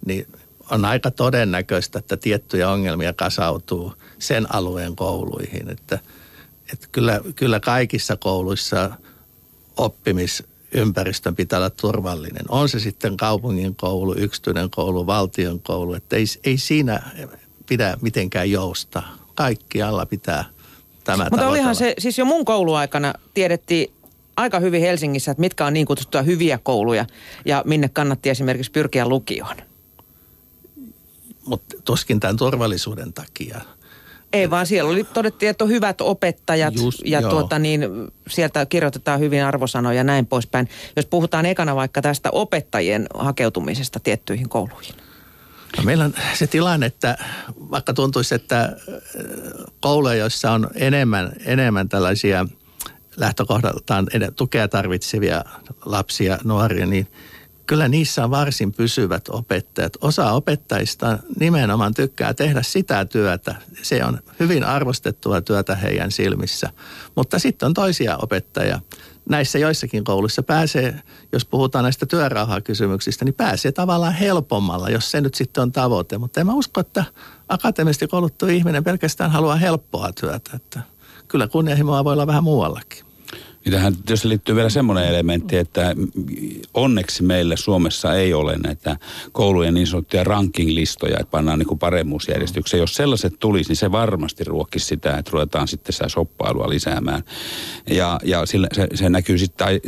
niin 0.05 0.27
on 0.71 0.85
aika 0.85 1.11
todennäköistä, 1.11 1.99
että 1.99 2.17
tiettyjä 2.17 2.69
ongelmia 2.69 3.13
kasautuu 3.13 3.93
sen 4.19 4.55
alueen 4.55 4.95
kouluihin. 4.95 5.69
Että, 5.69 5.99
että 6.73 6.87
kyllä, 6.91 7.21
kyllä 7.35 7.59
kaikissa 7.59 8.17
kouluissa 8.17 8.91
oppimis 9.77 10.43
ympäristön 10.73 11.35
pitää 11.35 11.59
olla 11.59 11.69
turvallinen. 11.69 12.45
On 12.49 12.69
se 12.69 12.79
sitten 12.79 13.17
kaupungin 13.17 13.75
koulu, 13.75 14.15
yksityinen 14.17 14.69
koulu, 14.69 15.07
valtion 15.07 15.59
koulu, 15.59 15.93
että 15.93 16.15
ei, 16.15 16.25
ei 16.43 16.57
siinä 16.57 17.01
pidä 17.69 17.97
mitenkään 18.01 18.51
joustaa. 18.51 19.17
Kaikkialla 19.35 20.05
pitää 20.05 20.45
tämä 21.03 21.27
Mutta 21.31 21.47
olihan 21.47 21.75
se, 21.75 21.93
siis 21.99 22.17
jo 22.17 22.25
mun 22.25 22.45
kouluaikana 22.45 23.13
tiedettiin 23.33 23.93
aika 24.37 24.59
hyvin 24.59 24.81
Helsingissä, 24.81 25.31
että 25.31 25.41
mitkä 25.41 25.65
on 25.65 25.73
niin 25.73 25.85
kutsuttuja 25.85 26.23
hyviä 26.23 26.59
kouluja 26.63 27.05
ja 27.45 27.63
minne 27.65 27.89
kannatti 27.89 28.29
esimerkiksi 28.29 28.71
pyrkiä 28.71 29.07
lukioon. 29.07 29.55
Mutta 31.45 31.75
tuskin 31.85 32.19
tämän 32.19 32.37
turvallisuuden 32.37 33.13
takia. 33.13 33.61
Ei 34.33 34.49
vaan 34.49 34.67
siellä 34.67 34.91
oli, 34.91 35.03
todettiin, 35.03 35.49
että 35.49 35.63
on 35.63 35.69
hyvät 35.69 36.01
opettajat 36.01 36.75
Just, 36.75 36.99
ja 37.05 37.21
tuota 37.21 37.59
niin, 37.59 37.81
sieltä 38.29 38.65
kirjoitetaan 38.65 39.19
hyvin 39.19 39.43
arvosanoja 39.45 39.97
ja 39.97 40.03
näin 40.03 40.25
poispäin. 40.25 40.69
Jos 40.95 41.05
puhutaan 41.05 41.45
ekana 41.45 41.75
vaikka 41.75 42.01
tästä 42.01 42.29
opettajien 42.31 43.07
hakeutumisesta 43.13 43.99
tiettyihin 43.99 44.49
kouluihin. 44.49 44.95
No 45.77 45.83
meillä 45.83 46.05
on 46.05 46.13
se 46.33 46.47
tilanne, 46.47 46.85
että 46.85 47.17
vaikka 47.71 47.93
tuntuisi, 47.93 48.35
että 48.35 48.61
äh, 48.61 48.73
kouluja, 49.79 50.15
joissa 50.15 50.51
on 50.51 50.67
enemmän, 50.75 51.33
enemmän 51.45 51.89
tällaisia 51.89 52.45
lähtökohdaltaan 53.17 54.07
tukea 54.35 54.67
tarvitsevia 54.67 55.43
lapsia, 55.85 56.37
nuoria, 56.43 56.85
niin– 56.85 57.07
kyllä 57.65 57.87
niissä 57.87 58.23
on 58.23 58.31
varsin 58.31 58.71
pysyvät 58.71 59.29
opettajat. 59.29 59.93
Osa 60.01 60.31
opettajista 60.31 61.19
nimenomaan 61.39 61.93
tykkää 61.93 62.33
tehdä 62.33 62.61
sitä 62.63 63.05
työtä. 63.05 63.55
Se 63.81 64.05
on 64.05 64.19
hyvin 64.39 64.63
arvostettua 64.63 65.41
työtä 65.41 65.75
heidän 65.75 66.11
silmissä. 66.11 66.69
Mutta 67.15 67.39
sitten 67.39 67.65
on 67.65 67.73
toisia 67.73 68.17
opettajia. 68.17 68.79
Näissä 69.29 69.59
joissakin 69.59 70.03
kouluissa 70.03 70.43
pääsee, 70.43 71.01
jos 71.31 71.45
puhutaan 71.45 71.83
näistä 71.83 72.05
työrauhakysymyksistä, 72.05 73.25
niin 73.25 73.35
pääsee 73.35 73.71
tavallaan 73.71 74.13
helpommalla, 74.13 74.89
jos 74.89 75.11
se 75.11 75.21
nyt 75.21 75.35
sitten 75.35 75.61
on 75.61 75.71
tavoite. 75.71 76.17
Mutta 76.17 76.39
en 76.39 76.45
mä 76.45 76.53
usko, 76.53 76.81
että 76.81 77.03
akateemisesti 77.49 78.07
kouluttu 78.07 78.47
ihminen 78.47 78.83
pelkästään 78.83 79.31
haluaa 79.31 79.55
helppoa 79.55 80.13
työtä. 80.19 80.51
Että 80.55 80.79
kyllä 81.27 81.47
kunnianhimoa 81.47 82.03
voi 82.03 82.13
olla 82.13 82.27
vähän 82.27 82.43
muuallakin. 82.43 83.10
Tähän 83.69 83.95
tietysti 83.95 84.29
liittyy 84.29 84.55
vielä 84.55 84.69
semmoinen 84.69 85.05
elementti, 85.05 85.57
että 85.57 85.95
onneksi 86.73 87.23
meille 87.23 87.57
Suomessa 87.57 88.15
ei 88.15 88.33
ole 88.33 88.57
näitä 88.57 88.97
koulujen 89.31 89.73
niin 89.73 89.87
sanottuja 89.87 90.23
ranking-listoja, 90.23 91.19
että 91.19 91.31
pannaan 91.31 91.59
niin 91.59 91.79
paremmuusjärjestykseen. 91.79 92.81
Jos 92.81 92.95
sellaiset 92.95 93.33
tulisi, 93.39 93.69
niin 93.69 93.77
se 93.77 93.91
varmasti 93.91 94.43
ruokkisi 94.43 94.85
sitä, 94.85 95.17
että 95.17 95.31
ruvetaan 95.33 95.67
sitten 95.67 95.93
sitä 95.93 96.09
soppailua 96.09 96.69
lisäämään. 96.69 97.23
Ja, 97.89 98.19
ja 98.23 98.45
sillä, 98.45 98.67
se, 98.73 98.87
se 98.93 99.09
näkyy 99.09 99.37
sitten, 99.37 99.65
tai 99.65 99.81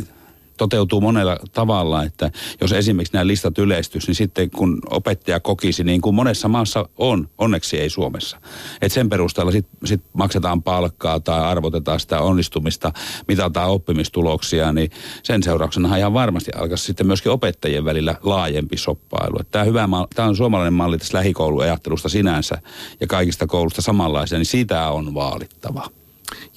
toteutuu 0.58 1.00
monella 1.00 1.36
tavalla, 1.52 2.02
että 2.02 2.30
jos 2.60 2.72
esimerkiksi 2.72 3.12
nämä 3.12 3.26
listat 3.26 3.58
yleistyisi, 3.58 4.06
niin 4.06 4.14
sitten 4.14 4.50
kun 4.50 4.78
opettaja 4.90 5.40
kokisi, 5.40 5.84
niin 5.84 6.00
kuin 6.00 6.14
monessa 6.14 6.48
maassa 6.48 6.88
on, 6.98 7.28
onneksi 7.38 7.80
ei 7.80 7.90
Suomessa, 7.90 8.36
että 8.80 8.94
sen 8.94 9.08
perusteella 9.08 9.52
sitten 9.52 9.88
sit 9.88 10.00
maksetaan 10.12 10.62
palkkaa 10.62 11.20
tai 11.20 11.40
arvotetaan 11.40 12.00
sitä 12.00 12.20
onnistumista, 12.20 12.92
mitataan 13.28 13.70
oppimistuloksia, 13.70 14.72
niin 14.72 14.90
sen 15.22 15.42
seurauksena 15.42 15.96
ihan 15.96 16.14
varmasti 16.14 16.50
alkaisi 16.56 16.84
sitten 16.84 17.06
myöskin 17.06 17.32
opettajien 17.32 17.84
välillä 17.84 18.14
laajempi 18.22 18.76
soppailu. 18.76 19.38
Tämä, 19.50 19.64
hyvä, 19.64 19.88
tämä 20.14 20.28
on 20.28 20.36
suomalainen 20.36 20.72
malli 20.72 20.98
tässä 20.98 21.18
lähikouluajattelusta 21.18 22.08
sinänsä 22.08 22.58
ja 23.00 23.06
kaikista 23.06 23.46
koulusta 23.46 23.82
samanlaisia, 23.82 24.38
niin 24.38 24.46
sitä 24.46 24.90
on 24.90 25.14
vaalittava. 25.14 26.03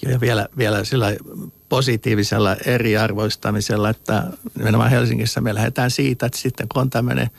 Ja 0.02 0.20
vielä, 0.20 0.48
vielä 0.58 0.84
sillä 0.84 1.16
positiivisella 1.70 2.56
eriarvoistamisella, 2.66 3.90
että 3.90 4.24
nimenomaan 4.58 4.90
Helsingissä 4.90 5.42
me 5.42 5.56
lähdetään 5.56 5.92
siitä, 5.92 6.26
että 6.26 6.40
sitten 6.40 6.68
kun 6.74 6.82
on 6.82 6.90
tämmöinen 6.90 7.30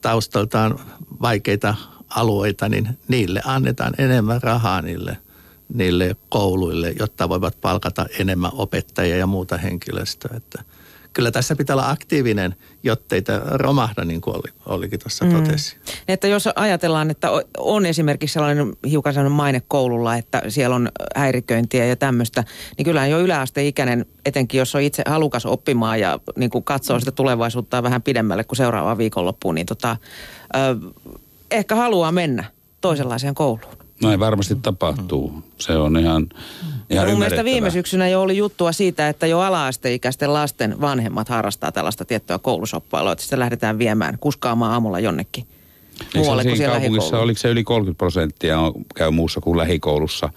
taustaltaan 0.00 0.78
vaikeita 1.22 1.74
alueita, 2.08 2.68
niin 2.68 2.88
niille 3.08 3.40
annetaan 3.44 3.94
enemmän 3.98 4.42
rahaa 4.42 4.82
niille, 4.82 5.16
niille 5.74 6.16
kouluille, 6.28 6.94
jotta 6.98 7.28
voivat 7.28 7.60
palkata 7.60 8.06
enemmän 8.18 8.50
opettajia 8.54 9.16
ja 9.16 9.26
muuta 9.26 9.56
henkilöstöä. 9.56 10.36
Että 10.36 10.64
kyllä 11.12 11.30
tässä 11.30 11.56
pitää 11.56 11.74
olla 11.74 11.90
aktiivinen, 11.90 12.54
jotta 12.82 13.14
ei 13.14 13.22
romahda, 13.50 14.04
niin 14.04 14.20
kuin 14.20 14.36
oli, 14.36 14.52
olikin 14.66 15.00
tuossa 15.00 15.24
mm. 15.24 15.32
totesi. 15.32 15.76
Että 16.08 16.26
jos 16.26 16.48
ajatellaan, 16.54 17.10
että 17.10 17.28
on 17.58 17.86
esimerkiksi 17.86 18.34
sellainen 18.34 18.72
hiukan 18.90 19.12
sellainen 19.12 19.36
maine 19.36 19.62
koululla, 19.68 20.16
että 20.16 20.42
siellä 20.48 20.76
on 20.76 20.88
häiriköintiä 21.16 21.84
ja 21.84 21.96
tämmöistä, 21.96 22.44
niin 22.78 22.84
kyllähän 22.84 23.10
jo 23.10 23.20
yläasteikäinen, 23.20 24.06
etenkin 24.26 24.58
jos 24.58 24.74
on 24.74 24.82
itse 24.82 25.02
halukas 25.06 25.46
oppimaan 25.46 26.00
ja 26.00 26.18
niin 26.36 26.50
kuin 26.50 26.64
katsoo 26.64 26.98
sitä 26.98 27.12
tulevaisuutta 27.12 27.82
vähän 27.82 28.02
pidemmälle 28.02 28.44
kuin 28.44 28.56
seuraavaan 28.56 28.98
viikonloppuun, 28.98 29.54
niin 29.54 29.66
tota, 29.66 29.96
ö, 30.56 30.58
ehkä 31.50 31.74
haluaa 31.74 32.12
mennä 32.12 32.44
toisenlaiseen 32.80 33.34
kouluun. 33.34 33.81
Näin 34.02 34.20
varmasti 34.20 34.56
tapahtuu. 34.62 35.42
Se 35.58 35.72
on 35.72 35.96
ihan, 35.96 36.28
ihan 36.90 37.08
Mun 37.08 37.18
mielestä 37.18 37.44
viime 37.44 37.70
syksynä 37.70 38.08
jo 38.08 38.22
oli 38.22 38.36
juttua 38.36 38.72
siitä, 38.72 39.08
että 39.08 39.26
jo 39.26 39.40
ala-asteikäisten 39.40 40.32
lasten 40.32 40.80
vanhemmat 40.80 41.28
harrastaa 41.28 41.72
tällaista 41.72 42.04
tiettyä 42.04 42.38
koulusoppailua, 42.38 43.12
että 43.12 43.22
sitten 43.22 43.38
lähdetään 43.38 43.78
viemään, 43.78 44.18
kuskaamaan 44.18 44.72
aamulla 44.72 45.00
jonnekin 45.00 45.46
muualle 46.14 46.44
kuin 46.44 46.56
siellä 46.56 46.74
kaupungissa? 46.74 47.18
oliko 47.18 47.38
se 47.38 47.48
yli 47.48 47.64
30 47.64 47.98
prosenttia 47.98 48.58
käy 48.94 49.10
muussa 49.10 49.40
kuin 49.40 49.58
lähikoulussa, 49.58 50.28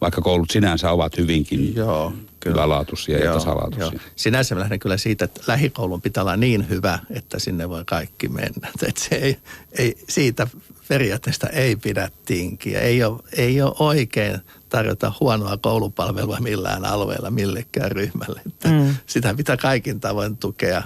vaikka 0.00 0.20
koulut 0.20 0.50
sinänsä 0.50 0.90
ovat 0.90 1.16
hyvinkin 1.16 1.74
Joo, 1.74 2.12
kyllä. 2.40 2.54
hyvälaatuisia 2.54 3.18
ja 3.18 3.32
tasalaatuisia. 3.32 3.92
Joo. 3.92 4.02
Sinänsä 4.16 4.54
mä 4.54 4.60
lähden 4.60 4.78
kyllä 4.78 4.96
siitä, 4.96 5.24
että 5.24 5.40
lähikoulun 5.46 6.02
pitää 6.02 6.22
olla 6.22 6.36
niin 6.36 6.68
hyvä, 6.68 6.98
että 7.10 7.38
sinne 7.38 7.68
voi 7.68 7.84
kaikki 7.84 8.28
mennä. 8.28 8.68
Että 8.88 9.00
se 9.00 9.14
ei, 9.14 9.38
ei, 9.72 9.98
siitä 10.08 10.46
periaatteesta 10.88 11.46
ei 11.46 11.76
pidä 11.76 12.10
tinkiä. 12.26 12.80
Ei 12.80 13.04
ole, 13.04 13.20
ei 13.36 13.62
ole 13.62 13.74
oikein 13.78 14.38
tarjota 14.68 15.12
huonoa 15.20 15.56
koulupalvelua 15.56 16.38
millään 16.40 16.84
alueella 16.84 17.30
millekään 17.30 17.92
ryhmälle. 17.92 18.40
Että 18.46 18.68
mm. 18.68 18.94
Sitä 19.06 19.34
pitää 19.34 19.56
kaikin 19.56 20.00
tavoin 20.00 20.36
tukea 20.36 20.82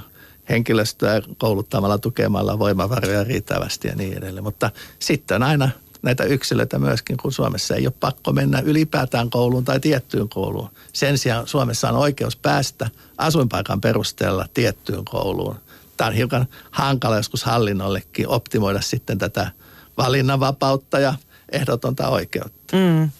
henkilöstöä 0.48 1.22
kouluttamalla, 1.38 1.98
tukemalla 1.98 2.58
voimavaroja 2.58 3.24
riittävästi 3.24 3.88
ja 3.88 3.94
niin 3.94 4.18
edelleen. 4.18 4.44
Mutta 4.44 4.70
sitten 4.98 5.42
aina 5.42 5.70
näitä 6.02 6.24
yksilöitä 6.24 6.78
myöskin, 6.78 7.16
kun 7.16 7.32
Suomessa 7.32 7.76
ei 7.76 7.86
ole 7.86 7.94
pakko 8.00 8.32
mennä 8.32 8.60
ylipäätään 8.60 9.30
kouluun 9.30 9.64
tai 9.64 9.80
tiettyyn 9.80 10.28
kouluun. 10.28 10.68
Sen 10.92 11.18
sijaan 11.18 11.46
Suomessa 11.46 11.88
on 11.88 11.96
oikeus 11.96 12.36
päästä 12.36 12.90
asuinpaikan 13.18 13.80
perusteella 13.80 14.46
tiettyyn 14.54 15.04
kouluun. 15.04 15.56
Tämä 15.96 16.08
on 16.08 16.14
hiukan 16.14 16.46
hankala 16.70 17.16
joskus 17.16 17.44
hallinnollekin 17.44 18.28
optimoida 18.28 18.80
sitten 18.80 19.18
tätä 19.18 19.50
valinnanvapautta 19.96 20.98
ja 20.98 21.14
ehdotonta 21.52 22.08
oikeutta. 22.08 22.76
Mm. 22.76 23.10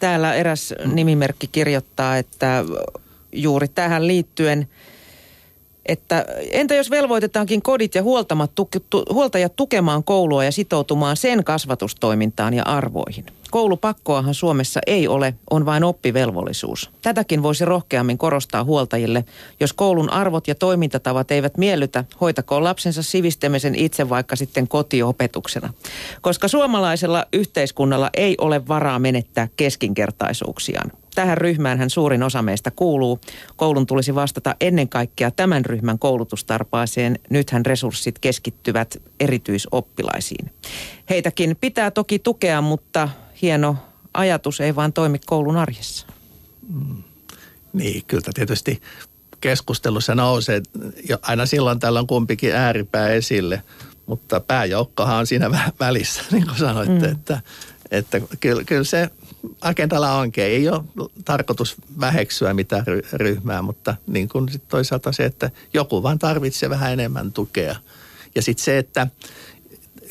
Täällä 0.00 0.34
eräs 0.34 0.74
nimimerkki 0.84 1.46
kirjoittaa, 1.46 2.16
että 2.16 2.64
juuri 3.32 3.68
tähän 3.68 4.06
liittyen, 4.06 4.68
että 5.86 6.26
entä 6.50 6.74
jos 6.74 6.90
velvoitetaankin 6.90 7.62
kodit 7.62 7.94
ja 7.94 8.02
huoltamat, 8.02 8.50
huoltajat 9.12 9.56
tukemaan 9.56 10.04
koulua 10.04 10.44
ja 10.44 10.52
sitoutumaan 10.52 11.16
sen 11.16 11.44
kasvatustoimintaan 11.44 12.54
ja 12.54 12.62
arvoihin? 12.62 13.26
Koulupakkoahan 13.50 14.34
Suomessa 14.34 14.80
ei 14.86 15.08
ole, 15.08 15.34
on 15.50 15.66
vain 15.66 15.84
oppivelvollisuus. 15.84 16.90
Tätäkin 17.02 17.42
voisi 17.42 17.64
rohkeammin 17.64 18.18
korostaa 18.18 18.64
huoltajille. 18.64 19.24
Jos 19.60 19.72
koulun 19.72 20.10
arvot 20.10 20.48
ja 20.48 20.54
toimintatavat 20.54 21.30
eivät 21.30 21.56
miellytä, 21.56 22.04
hoitakoon 22.20 22.64
lapsensa 22.64 23.02
sivistämisen 23.02 23.74
itse 23.74 24.08
vaikka 24.08 24.36
sitten 24.36 24.68
kotiopetuksena. 24.68 25.72
Koska 26.20 26.48
suomalaisella 26.48 27.26
yhteiskunnalla 27.32 28.10
ei 28.16 28.34
ole 28.40 28.68
varaa 28.68 28.98
menettää 28.98 29.48
keskinkertaisuuksiaan. 29.56 30.92
Tähän 31.14 31.38
ryhmään 31.38 31.78
hän 31.78 31.90
suurin 31.90 32.22
osa 32.22 32.42
meistä 32.42 32.70
kuuluu. 32.70 33.20
Koulun 33.56 33.86
tulisi 33.86 34.14
vastata 34.14 34.56
ennen 34.60 34.88
kaikkea 34.88 35.30
tämän 35.30 35.64
ryhmän 35.64 35.98
koulutustarpaaseen. 35.98 37.18
Nythän 37.30 37.66
resurssit 37.66 38.18
keskittyvät 38.18 39.02
erityisoppilaisiin. 39.20 40.50
Heitäkin 41.10 41.56
pitää 41.60 41.90
toki 41.90 42.18
tukea, 42.18 42.60
mutta 42.60 43.08
hieno 43.42 43.76
ajatus 44.14 44.60
ei 44.60 44.76
vaan 44.76 44.92
toimi 44.92 45.18
koulun 45.26 45.56
arjessa. 45.56 46.06
Mm. 46.68 47.02
Niin, 47.72 48.04
kyllä 48.06 48.30
tietysti 48.34 48.80
keskustelussa 49.40 50.14
nousee 50.14 50.62
jo 51.08 51.18
aina 51.22 51.46
silloin 51.46 51.80
tällöin 51.80 52.06
kumpikin 52.06 52.54
ääripää 52.54 53.08
esille, 53.08 53.62
mutta 54.06 54.40
pääjoukkohan 54.40 55.16
on 55.16 55.26
siinä 55.26 55.50
välissä, 55.80 56.22
niin 56.32 56.46
kuin 56.46 56.58
sanoitte, 56.58 57.06
mm. 57.06 57.12
että, 57.12 57.40
että 57.90 58.20
kyllä, 58.40 58.64
kyllä 58.64 58.84
se 58.84 59.10
agendalla 59.60 60.14
onkin. 60.14 60.44
Ei 60.44 60.68
ole 60.68 60.84
tarkoitus 61.24 61.76
väheksyä 62.00 62.54
mitään 62.54 62.84
ryhmää, 63.12 63.62
mutta 63.62 63.96
niin 64.06 64.28
kuin 64.28 64.48
sit 64.48 64.68
toisaalta 64.68 65.12
se, 65.12 65.24
että 65.24 65.50
joku 65.74 66.02
vaan 66.02 66.18
tarvitsee 66.18 66.70
vähän 66.70 66.92
enemmän 66.92 67.32
tukea. 67.32 67.76
Ja 68.34 68.42
sitten 68.42 68.64
se, 68.64 68.78
että 68.78 69.06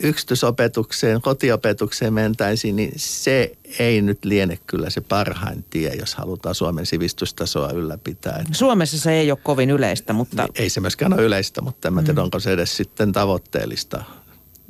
yksityisopetukseen, 0.04 1.22
kotiopetukseen 1.22 2.13
mentäisiin, 2.13 2.76
niin 2.76 2.92
se 2.96 3.52
ei 3.80 4.02
nyt 4.02 4.26
liene 4.26 4.60
kyllä 4.68 4.89
se 4.89 5.02
parhain 5.02 5.65
tie, 5.70 5.96
jos 5.96 6.15
halutaan 6.15 6.56
Suomen 6.56 6.86
sivistystasoa 6.86 7.72
ylläpitää. 7.72 8.44
Suomessa 8.52 9.00
se 9.00 9.12
ei 9.12 9.32
ole 9.32 9.39
kovin 9.44 9.70
yleistä, 9.70 10.13
mutta... 10.13 10.44
Niin, 10.44 10.52
ei 10.56 10.70
se 10.70 10.80
myöskään 10.80 11.13
ole 11.13 11.24
yleistä, 11.24 11.62
mutta 11.62 11.88
en 11.88 11.94
mä 11.94 12.04
tiedä, 12.04 12.22
mm. 12.22 12.24
onko 12.24 12.39
se 12.39 12.52
edes 12.52 12.78
sitten 12.78 13.12
tavoitteellista 13.12 14.04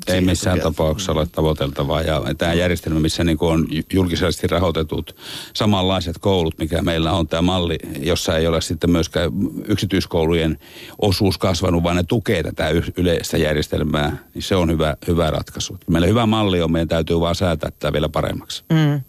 ei 0.07 0.21
missään 0.21 0.57
tukea. 0.57 0.71
tapauksessa 0.71 1.11
ole 1.11 1.27
tavoiteltavaa. 1.31 2.01
Ja 2.01 2.21
tämä 2.37 2.53
järjestelmä, 2.53 2.99
missä 2.99 3.23
niin 3.23 3.37
on 3.41 3.67
julkisesti 3.93 4.47
rahoitetut 4.47 5.15
samanlaiset 5.53 6.17
koulut, 6.17 6.57
mikä 6.57 6.81
meillä 6.81 7.11
on 7.11 7.27
tämä 7.27 7.41
malli, 7.41 7.77
jossa 7.99 8.37
ei 8.37 8.47
ole 8.47 8.61
sitten 8.61 8.91
myöskään 8.91 9.31
yksityiskoulujen 9.65 10.59
osuus 11.01 11.37
kasvanut, 11.37 11.83
vaan 11.83 11.95
ne 11.95 12.03
tukee 12.03 12.43
tätä 12.43 12.69
yleistä 12.97 13.37
järjestelmää, 13.37 14.17
niin 14.33 14.43
se 14.43 14.55
on 14.55 14.71
hyvä, 14.71 14.97
hyvä 15.07 15.31
ratkaisu. 15.31 15.77
Meillä 15.87 16.07
hyvä 16.07 16.25
malli 16.25 16.61
on, 16.61 16.71
meidän 16.71 16.87
täytyy 16.87 17.19
vaan 17.19 17.35
säätää 17.35 17.71
tämä 17.79 17.93
vielä 17.93 18.09
paremmaksi. 18.09 18.63
Mm. 18.69 19.01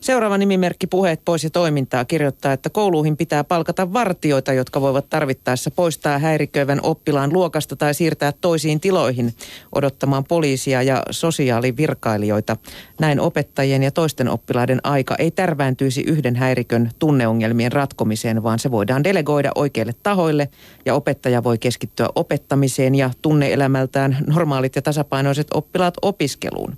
Seuraava 0.00 0.38
nimimerkki 0.38 0.86
Puheet 0.86 1.20
pois 1.24 1.44
ja 1.44 1.50
toimintaa 1.50 2.04
kirjoittaa, 2.04 2.52
että 2.52 2.70
kouluihin 2.70 3.16
pitää 3.16 3.44
palkata 3.44 3.92
vartioita, 3.92 4.52
jotka 4.52 4.80
voivat 4.80 5.10
tarvittaessa 5.10 5.70
poistaa 5.70 6.18
häiriköivän 6.18 6.80
oppilaan 6.82 7.32
luokasta 7.32 7.76
tai 7.76 7.94
siirtää 7.94 8.32
toisiin 8.32 8.80
tiloihin 8.80 9.34
odottamaan 9.74 10.24
poliisia 10.24 10.82
ja 10.82 11.02
sosiaalivirkailijoita. 11.10 12.56
Näin 13.00 13.20
opettajien 13.20 13.82
ja 13.82 13.90
toisten 13.90 14.28
oppilaiden 14.28 14.80
aika 14.82 15.14
ei 15.18 15.30
tärvääntyisi 15.30 16.00
yhden 16.00 16.36
häirikön 16.36 16.90
tunneongelmien 16.98 17.72
ratkomiseen, 17.72 18.42
vaan 18.42 18.58
se 18.58 18.70
voidaan 18.70 19.04
delegoida 19.04 19.50
oikeille 19.54 19.94
tahoille 20.02 20.48
ja 20.86 20.94
opettaja 20.94 21.44
voi 21.44 21.58
keskittyä 21.58 22.08
opettamiseen 22.14 22.94
ja 22.94 23.10
tunneelämältään 23.22 24.18
normaalit 24.26 24.76
ja 24.76 24.82
tasapainoiset 24.82 25.46
oppilaat 25.54 25.94
opiskeluun. 26.02 26.76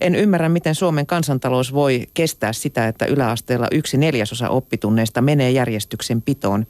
En 0.00 0.14
ymmärrä, 0.14 0.48
miten 0.48 0.74
Suomen 0.74 1.06
kansantalous 1.06 1.74
voi 1.74 2.06
kestää 2.28 2.52
sitä, 2.52 2.88
että 2.88 3.06
yläasteella 3.06 3.68
yksi 3.72 3.96
neljäsosa 3.96 4.48
oppitunneista 4.48 5.20
menee 5.20 5.50
järjestyksen 5.50 6.22
pitoon. 6.22 6.66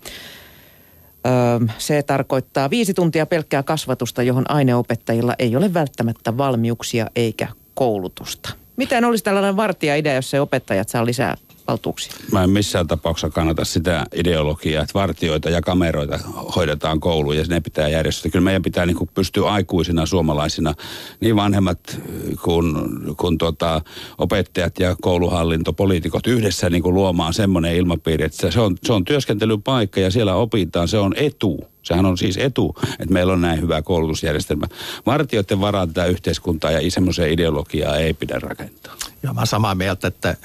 Öö, 1.27 1.67
se 1.79 2.03
tarkoittaa 2.03 2.71
viisi 2.71 2.95
tuntia 2.95 3.27
pelkkää 3.27 3.63
kasvatusta, 3.63 4.23
johon 4.23 4.51
aineopettajilla 4.51 5.35
ei 5.39 5.57
ole 5.57 5.75
välttämättä 5.75 6.37
valmiuksia 6.37 7.07
eikä 7.17 7.49
koulutusta. 7.75 8.51
Miten 8.77 9.05
olisi 9.05 9.25
tällainen 9.25 9.57
vartija-idea, 9.57 10.15
jos 10.15 10.31
se 10.31 10.41
opettajat 10.41 10.89
saa 10.89 11.07
lisää 11.07 11.37
valtuuksia. 11.69 12.13
Mä 12.33 12.45
en 12.45 12.51
missään 12.51 12.87
tapauksessa 12.87 13.31
kannata 13.31 13.65
sitä 13.65 14.07
ideologiaa, 14.15 14.83
että 14.83 14.95
vartioita 14.95 15.51
ja 15.51 15.63
kameroita 15.63 16.19
hoidetaan 16.57 17.01
kouluun 17.01 17.37
ja 17.37 17.45
ne 17.49 17.61
pitää 17.61 17.89
järjestää. 17.89 18.31
Kyllä 18.31 18.45
meidän 18.45 18.63
pitää 18.63 18.87
niin 18.87 18.97
kuin 18.97 19.11
pystyä 19.15 19.51
aikuisina 19.51 20.07
suomalaisina, 20.07 20.75
niin 21.21 21.37
vanhemmat 21.37 22.01
kuin, 22.43 22.75
kuin 23.17 23.39
tota, 23.39 23.83
opettajat 24.19 24.79
ja 24.79 24.97
kouluhallinto, 25.03 25.73
poliitikot 25.73 26.27
yhdessä 26.27 26.71
niin 26.71 26.83
kuin 26.83 26.95
luomaan 26.95 27.35
semmoinen 27.35 27.77
ilmapiiri, 27.77 28.25
että 28.25 28.51
se 28.51 28.61
on, 28.61 28.77
se 28.85 28.93
on 28.93 29.05
työskentelypaikka 29.05 30.01
ja 30.01 30.11
siellä 30.11 30.35
opitaan, 30.35 30.89
se 30.89 30.99
on 30.99 31.15
etu. 31.17 31.69
Sehän 31.83 32.07
on 32.07 32.19
siis 32.19 32.37
etu, 32.37 32.75
että 32.91 33.13
meillä 33.13 33.33
on 33.33 33.41
näin 33.41 33.61
hyvä 33.61 33.83
koulutusjärjestelmä. 33.83 34.67
Vartijoiden 35.07 35.61
varaan 35.61 35.89
tätä 35.89 36.07
yhteiskuntaa 36.07 36.71
ja 36.71 36.91
semmoiseen 36.91 37.33
ideologiaa 37.33 37.97
ei 37.97 38.15
pidä 38.15 38.39
rakentaa. 38.39 38.95
Joo, 39.23 39.35
mä 39.35 39.47
samaa 39.47 39.75
mieltä, 39.75 40.09
että 40.09 40.37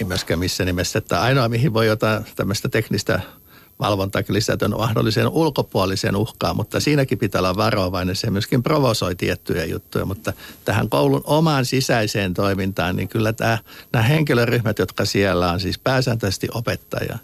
ei 0.00 0.04
myöskään 0.04 0.40
missään 0.40 0.66
nimessä, 0.66 0.98
että 0.98 1.20
ainoa 1.20 1.48
mihin 1.48 1.74
voi 1.74 1.86
jotain 1.86 2.24
tämmöistä 2.36 2.68
teknistä 2.68 3.20
valvontaa 3.80 4.22
lisätä 4.28 4.64
on 4.64 4.76
mahdolliseen 4.78 5.28
ulkopuoliseen 5.28 6.16
uhkaan, 6.16 6.56
mutta 6.56 6.80
siinäkin 6.80 7.18
pitää 7.18 7.38
olla 7.38 7.56
varovainen. 7.56 8.16
Se 8.16 8.30
myöskin 8.30 8.62
provosoi 8.62 9.14
tiettyjä 9.14 9.64
juttuja, 9.64 10.04
mutta 10.04 10.32
tähän 10.64 10.88
koulun 10.88 11.22
omaan 11.24 11.64
sisäiseen 11.64 12.34
toimintaan, 12.34 12.96
niin 12.96 13.08
kyllä 13.08 13.32
tämä, 13.32 13.58
nämä 13.92 14.02
henkilöryhmät, 14.02 14.78
jotka 14.78 15.04
siellä 15.04 15.52
on, 15.52 15.60
siis 15.60 15.78
pääsääntöisesti 15.78 16.48
opettaja, 16.54 17.18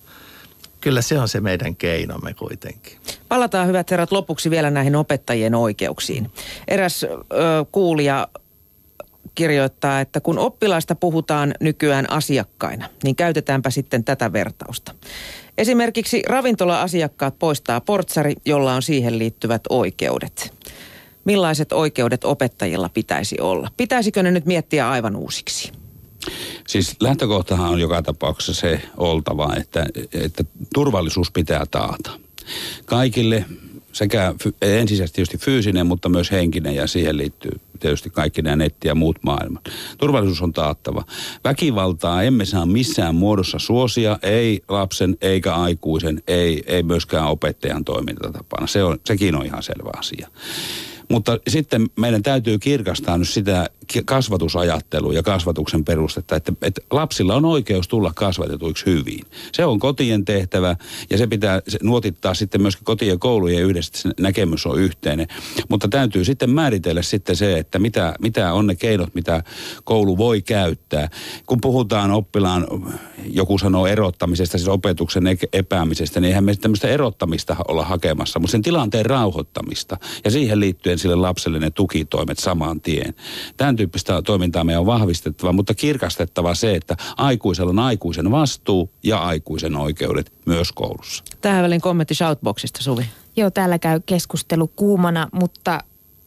kyllä 0.81 1.03
se 1.03 1.19
on 1.19 1.29
se 1.29 1.41
meidän 1.41 1.77
keinomme 1.77 2.35
kuitenkin. 2.35 2.99
Palataan 3.29 3.69
hyvät 3.69 3.91
herrat 3.91 4.13
lopuksi 4.13 4.51
vielä 4.51 4.71
näihin 4.71 4.97
opettajien 4.97 5.55
oikeuksiin. 5.55 6.31
Eräs 6.69 7.05
ö, 7.05 7.17
kuulija 7.73 8.29
kirjoittaa, 9.41 10.01
että 10.01 10.21
kun 10.21 10.39
oppilaista 10.39 10.95
puhutaan 10.95 11.55
nykyään 11.61 12.11
asiakkaina, 12.11 12.89
niin 13.05 13.17
käytetäänpä 13.17 13.71
sitten 13.71 14.05
tätä 14.05 14.33
vertausta. 14.33 14.95
Esimerkiksi 15.59 16.23
ravintola-asiakkaat 16.27 17.39
poistaa 17.39 17.81
portsari, 17.81 18.35
jolla 18.45 18.75
on 18.75 18.83
siihen 18.83 19.19
liittyvät 19.19 19.63
oikeudet. 19.69 20.55
Millaiset 21.25 21.73
oikeudet 21.73 22.25
opettajilla 22.25 22.89
pitäisi 22.89 23.41
olla? 23.41 23.69
Pitäisikö 23.77 24.23
ne 24.23 24.31
nyt 24.31 24.47
miettiä 24.47 24.91
aivan 24.91 25.17
uusiksi? 25.17 25.73
Siis 26.69 26.97
lähtökohtahan 27.01 27.71
on 27.71 27.81
joka 27.81 28.03
tapauksessa 28.03 28.61
se 28.61 28.83
oltava, 28.97 29.55
että, 29.57 29.87
että 30.13 30.45
turvallisuus 30.75 31.31
pitää 31.31 31.65
taata. 31.71 32.11
Kaikille 32.85 33.45
sekä 33.93 34.35
ensisijaisesti 34.63 35.17
tietysti 35.17 35.39
fyysinen, 35.39 35.87
mutta 35.87 36.09
myös 36.09 36.31
henkinen 36.31 36.75
ja 36.75 36.87
siihen 36.87 37.17
liittyy 37.17 37.53
tietysti 37.81 38.11
kaikki 38.11 38.43
nämä 38.43 38.57
netti 38.57 38.89
ja 38.89 38.95
muut 38.95 39.17
maailmat. 39.23 39.65
Turvallisuus 39.99 40.43
on 40.43 40.53
taattava. 40.53 41.05
Väkivaltaa 41.45 42.23
emme 42.23 42.45
saa 42.45 42.67
missään 42.67 43.15
muodossa 43.15 43.59
suosia, 43.59 44.19
ei 44.23 44.63
lapsen 44.69 45.17
eikä 45.21 45.55
aikuisen, 45.55 46.23
ei, 46.29 46.63
ei 46.67 46.83
myöskään 46.83 47.27
opettajan 47.27 47.85
toimintatapana. 47.85 48.67
Se 48.67 48.85
on, 48.85 48.99
sekin 49.07 49.35
on 49.35 49.47
ihan 49.47 49.63
selvä 49.63 49.91
asia. 49.97 50.29
Mutta 51.11 51.39
sitten 51.49 51.91
meidän 51.97 52.23
täytyy 52.23 52.59
kirkastaa 52.59 53.19
nyt 53.19 53.29
sitä 53.29 53.71
kasvatusajattelua 54.05 55.13
ja 55.13 55.23
kasvatuksen 55.23 55.85
perustetta, 55.85 56.37
että, 56.37 56.53
että 56.63 56.81
lapsilla 56.91 57.35
on 57.35 57.45
oikeus 57.45 57.89
tulla 57.89 58.13
kasvatetuiksi 58.15 58.87
hyvin. 58.87 59.21
Se 59.53 59.65
on 59.65 59.79
kotien 59.79 60.25
tehtävä 60.25 60.77
ja 61.11 61.19
se 61.19 61.27
pitää 61.27 61.61
nuotittaa 61.83 62.35
sitten 62.35 62.63
myöskin 62.63 62.85
kotien 62.85 63.11
ja 63.11 63.19
koulujen 63.19 63.63
yhdessä, 63.65 63.93
se 63.95 64.11
näkemys 64.21 64.67
on 64.67 64.81
yhteinen. 64.81 65.27
Mutta 65.69 65.89
täytyy 65.89 66.25
sitten 66.25 66.51
määritellä 66.51 67.03
sitten 67.03 67.37
se, 67.37 67.59
että 67.59 67.79
mitä, 67.79 68.15
mitä 68.21 68.53
on 68.53 68.67
ne 68.67 68.75
keinot, 68.75 69.15
mitä 69.15 69.43
koulu 69.85 70.19
voi 70.19 70.43
käyttää. 70.43 71.09
Kun 71.47 71.61
puhutaan 71.61 72.11
oppilaan, 72.11 72.67
joku 73.25 73.59
sanoo 73.59 73.87
erottamisesta, 73.87 74.59
siis 74.59 74.69
opetuksen 74.69 75.25
epäämisestä, 75.53 76.21
niin 76.21 76.29
eihän 76.29 76.45
me 76.45 76.57
tämmöistä 76.57 76.89
erottamista 76.89 77.57
olla 77.69 77.85
hakemassa, 77.85 78.39
mutta 78.39 78.53
sen 78.53 78.63
tilanteen 78.63 79.07
rauhoittamista 79.07 79.97
ja 80.25 80.31
siihen 80.31 80.61
liittyen 80.61 80.99
sille 81.01 81.15
lapselle 81.15 81.59
ne 81.59 81.71
tukitoimet 81.71 82.39
saman 82.39 82.81
tien. 82.81 83.15
Tämän 83.57 83.77
tyyppistä 83.77 84.23
toimintaa 84.23 84.65
meidän 84.65 84.81
on 84.81 84.87
vahvistettava, 84.87 85.53
mutta 85.53 85.75
kirkastettava 85.75 86.55
se, 86.55 86.75
että 86.75 86.97
aikuisella 87.17 87.71
on 87.71 87.79
aikuisen 87.79 88.31
vastuu 88.31 88.91
ja 89.03 89.19
aikuisen 89.19 89.77
oikeudet 89.77 90.33
myös 90.47 90.73
koulussa. 90.73 91.25
Tähän 91.41 91.63
välin 91.65 91.81
kommentti 91.81 92.15
Shoutboxista, 92.15 92.83
Suvi. 92.83 93.07
Joo, 93.37 93.51
täällä 93.51 93.79
käy 93.79 94.01
keskustelu 94.07 94.69
kuumana, 94.69 95.29
mutta 95.33 95.81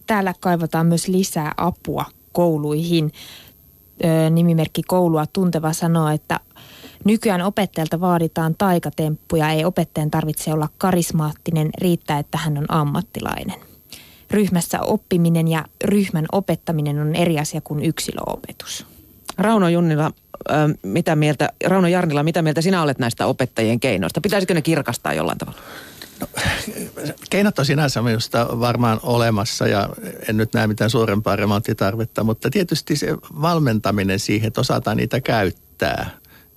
täällä 0.07 0.33
kaivataan 0.39 0.85
myös 0.85 1.07
lisää 1.07 1.51
apua 1.57 2.05
kouluihin. 2.31 3.11
Öö, 4.05 4.29
nimimerkki 4.29 4.81
koulua 4.83 5.25
tunteva 5.25 5.73
sanoo, 5.73 6.09
että 6.09 6.39
Nykyään 7.05 7.41
opettajalta 7.41 8.01
vaaditaan 8.01 8.55
taikatemppuja, 8.57 9.49
ei 9.49 9.65
opettajan 9.65 10.11
tarvitse 10.11 10.53
olla 10.53 10.69
karismaattinen, 10.77 11.69
riittää, 11.81 12.19
että 12.19 12.37
hän 12.37 12.57
on 12.57 12.65
ammattilainen 12.69 13.72
ryhmässä 14.33 14.81
oppiminen 14.81 15.47
ja 15.47 15.65
ryhmän 15.83 16.25
opettaminen 16.31 16.99
on 16.99 17.15
eri 17.15 17.39
asia 17.39 17.61
kuin 17.61 17.83
yksilöopetus. 17.83 18.85
Rauno 19.37 19.69
Junnila, 19.69 20.11
mitä 20.83 21.15
mieltä, 21.15 21.49
Rauno 21.65 21.87
Jarnila, 21.87 22.23
mitä 22.23 22.41
mieltä 22.41 22.61
sinä 22.61 22.81
olet 22.81 22.99
näistä 22.99 23.25
opettajien 23.25 23.79
keinoista? 23.79 24.21
Pitäisikö 24.21 24.53
ne 24.53 24.61
kirkastaa 24.61 25.13
jollain 25.13 25.37
tavalla? 25.37 25.59
No, 26.19 26.27
keinot 27.29 27.59
on 27.59 27.65
sinänsä 27.65 28.01
minusta 28.01 28.47
varmaan 28.59 28.99
olemassa 29.03 29.67
ja 29.67 29.89
en 30.29 30.37
nyt 30.37 30.53
näe 30.53 30.67
mitään 30.67 30.89
suurempaa 30.89 31.35
remonttitarvetta, 31.35 32.23
mutta 32.23 32.49
tietysti 32.49 32.95
se 32.95 33.17
valmentaminen 33.41 34.19
siihen, 34.19 34.47
että 34.47 34.61
osataan 34.61 34.97
niitä 34.97 35.21
käyttää. 35.21 36.09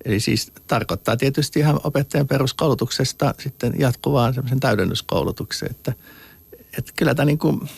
Eli 0.05 0.21
siis 0.21 0.53
tarkoittaa 0.67 1.17
tietysti 1.17 1.59
ihan 1.59 1.81
opettajan 1.85 2.27
peruskoulutuksesta 2.29 3.35
sitten 3.39 3.75
jatkuvaan 3.79 4.35
semmoisen 4.35 4.61
täydennyskoulutukseen, 4.61 5.71
että– 5.71 5.93
että 6.79 6.93
kyllä 6.97 7.15
tämä 7.15 7.27
niin 7.27 7.39
kuin, 7.39 7.69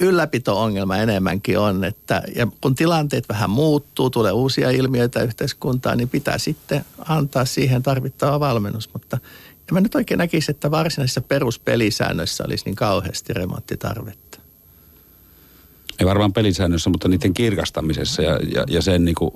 ylläpito-ongelma 0.00 0.96
enemmänkin 0.96 1.58
on, 1.58 1.84
että 1.84 2.22
ja 2.36 2.46
kun 2.60 2.74
tilanteet 2.74 3.28
vähän 3.28 3.50
muuttuu, 3.50 4.10
tulee 4.10 4.32
uusia 4.32 4.70
ilmiöitä 4.70 5.22
yhteiskuntaan, 5.22 5.98
niin 5.98 6.08
pitää 6.08 6.38
sitten 6.38 6.84
antaa 6.98 7.44
siihen 7.44 7.82
tarvittava 7.82 8.40
valmennus. 8.40 8.92
Mutta 8.92 9.18
en 9.68 9.74
mä 9.74 9.80
nyt 9.80 9.94
oikein 9.94 10.18
näkisi, 10.18 10.50
että 10.50 10.70
varsinaisissa 10.70 11.20
peruspelisäännöissä 11.20 12.44
olisi 12.44 12.64
niin 12.64 12.76
kauheasti 12.76 13.32
remonttitarvetta 13.32 14.27
ei 16.00 16.06
varmaan 16.06 16.32
pelisäännössä, 16.32 16.90
mutta 16.90 17.08
niiden 17.08 17.34
kirkastamisessa 17.34 18.22
ja, 18.22 18.38
ja, 18.54 18.64
ja 18.68 18.82
sen 18.82 19.04
niin 19.04 19.14
kuin 19.14 19.30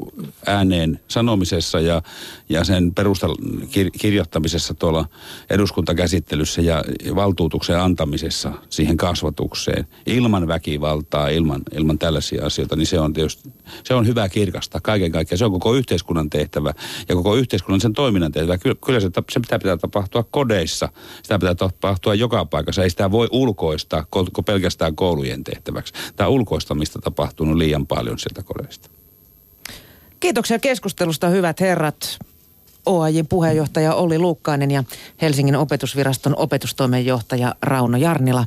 ääneen 0.47 1.01
sanomisessa 1.09 1.81
ja, 1.81 2.03
ja 2.49 2.65
sen 2.65 2.95
perustalla 2.95 3.37
kir, 3.71 3.91
kirjoittamisessa 4.01 4.75
tuolla 4.75 5.05
eduskuntakäsittelyssä 5.51 6.63
ja 6.63 6.85
valtuutuksen 7.15 7.81
antamisessa 7.81 8.53
siihen 8.71 8.97
kasvatukseen 8.97 9.87
ilman 10.07 10.49
väkivaltaa, 10.49 11.29
ilman, 11.29 11.63
ilman 11.77 11.99
tällaisia 11.99 12.47
asioita, 12.47 12.77
niin 12.77 12.87
se 12.87 13.01
on 13.01 13.13
tietysti, 13.13 13.53
se 13.85 13.95
on 13.95 14.07
hyvä 14.07 14.29
kirkastaa 14.29 14.81
kaiken 14.81 15.13
kaikkiaan. 15.13 15.39
Se 15.39 15.45
on 15.45 15.53
koko 15.53 15.75
yhteiskunnan 15.75 16.31
tehtävä 16.31 16.73
ja 17.09 17.15
koko 17.15 17.35
yhteiskunnan 17.35 17.81
sen 17.81 17.93
toiminnan 17.93 18.33
tehtävä. 18.33 18.59
Kyllä, 18.59 18.77
kyllä 18.87 19.01
se, 19.01 19.11
se 19.31 19.41
pitää, 19.41 19.59
pitää 19.59 19.77
tapahtua 19.77 20.25
kodeissa, 20.31 20.89
sitä 21.23 21.39
pitää 21.39 21.55
tapahtua 21.55 22.15
joka 22.15 22.45
paikassa. 22.45 22.83
Ei 22.83 22.91
sitä 22.91 23.11
voi 23.11 23.29
ulkoistaa 23.31 24.07
pelkästään 24.47 24.97
koulujen 24.97 25.45
tehtäväksi. 25.45 25.93
Tämä 26.17 26.29
ulko 26.29 26.52
ulkoistamista 26.53 26.99
tapahtunut 26.99 27.57
liian 27.57 27.87
paljon 27.87 28.19
sieltä 28.19 28.43
kodeista. 28.43 28.91
Kiitoksia 30.21 30.59
keskustelusta 30.59 31.29
hyvät 31.29 31.61
herrat. 31.61 32.19
OAJin 32.87 33.27
puheenjohtaja 33.27 33.95
Olli 33.95 34.19
Luukkainen 34.19 34.71
ja 34.71 34.85
Helsingin 35.23 35.57
opetusviraston 35.57 36.37
opetustoimenjohtaja 36.37 37.55
Rauno 37.63 37.97
Jarnila. 37.97 38.47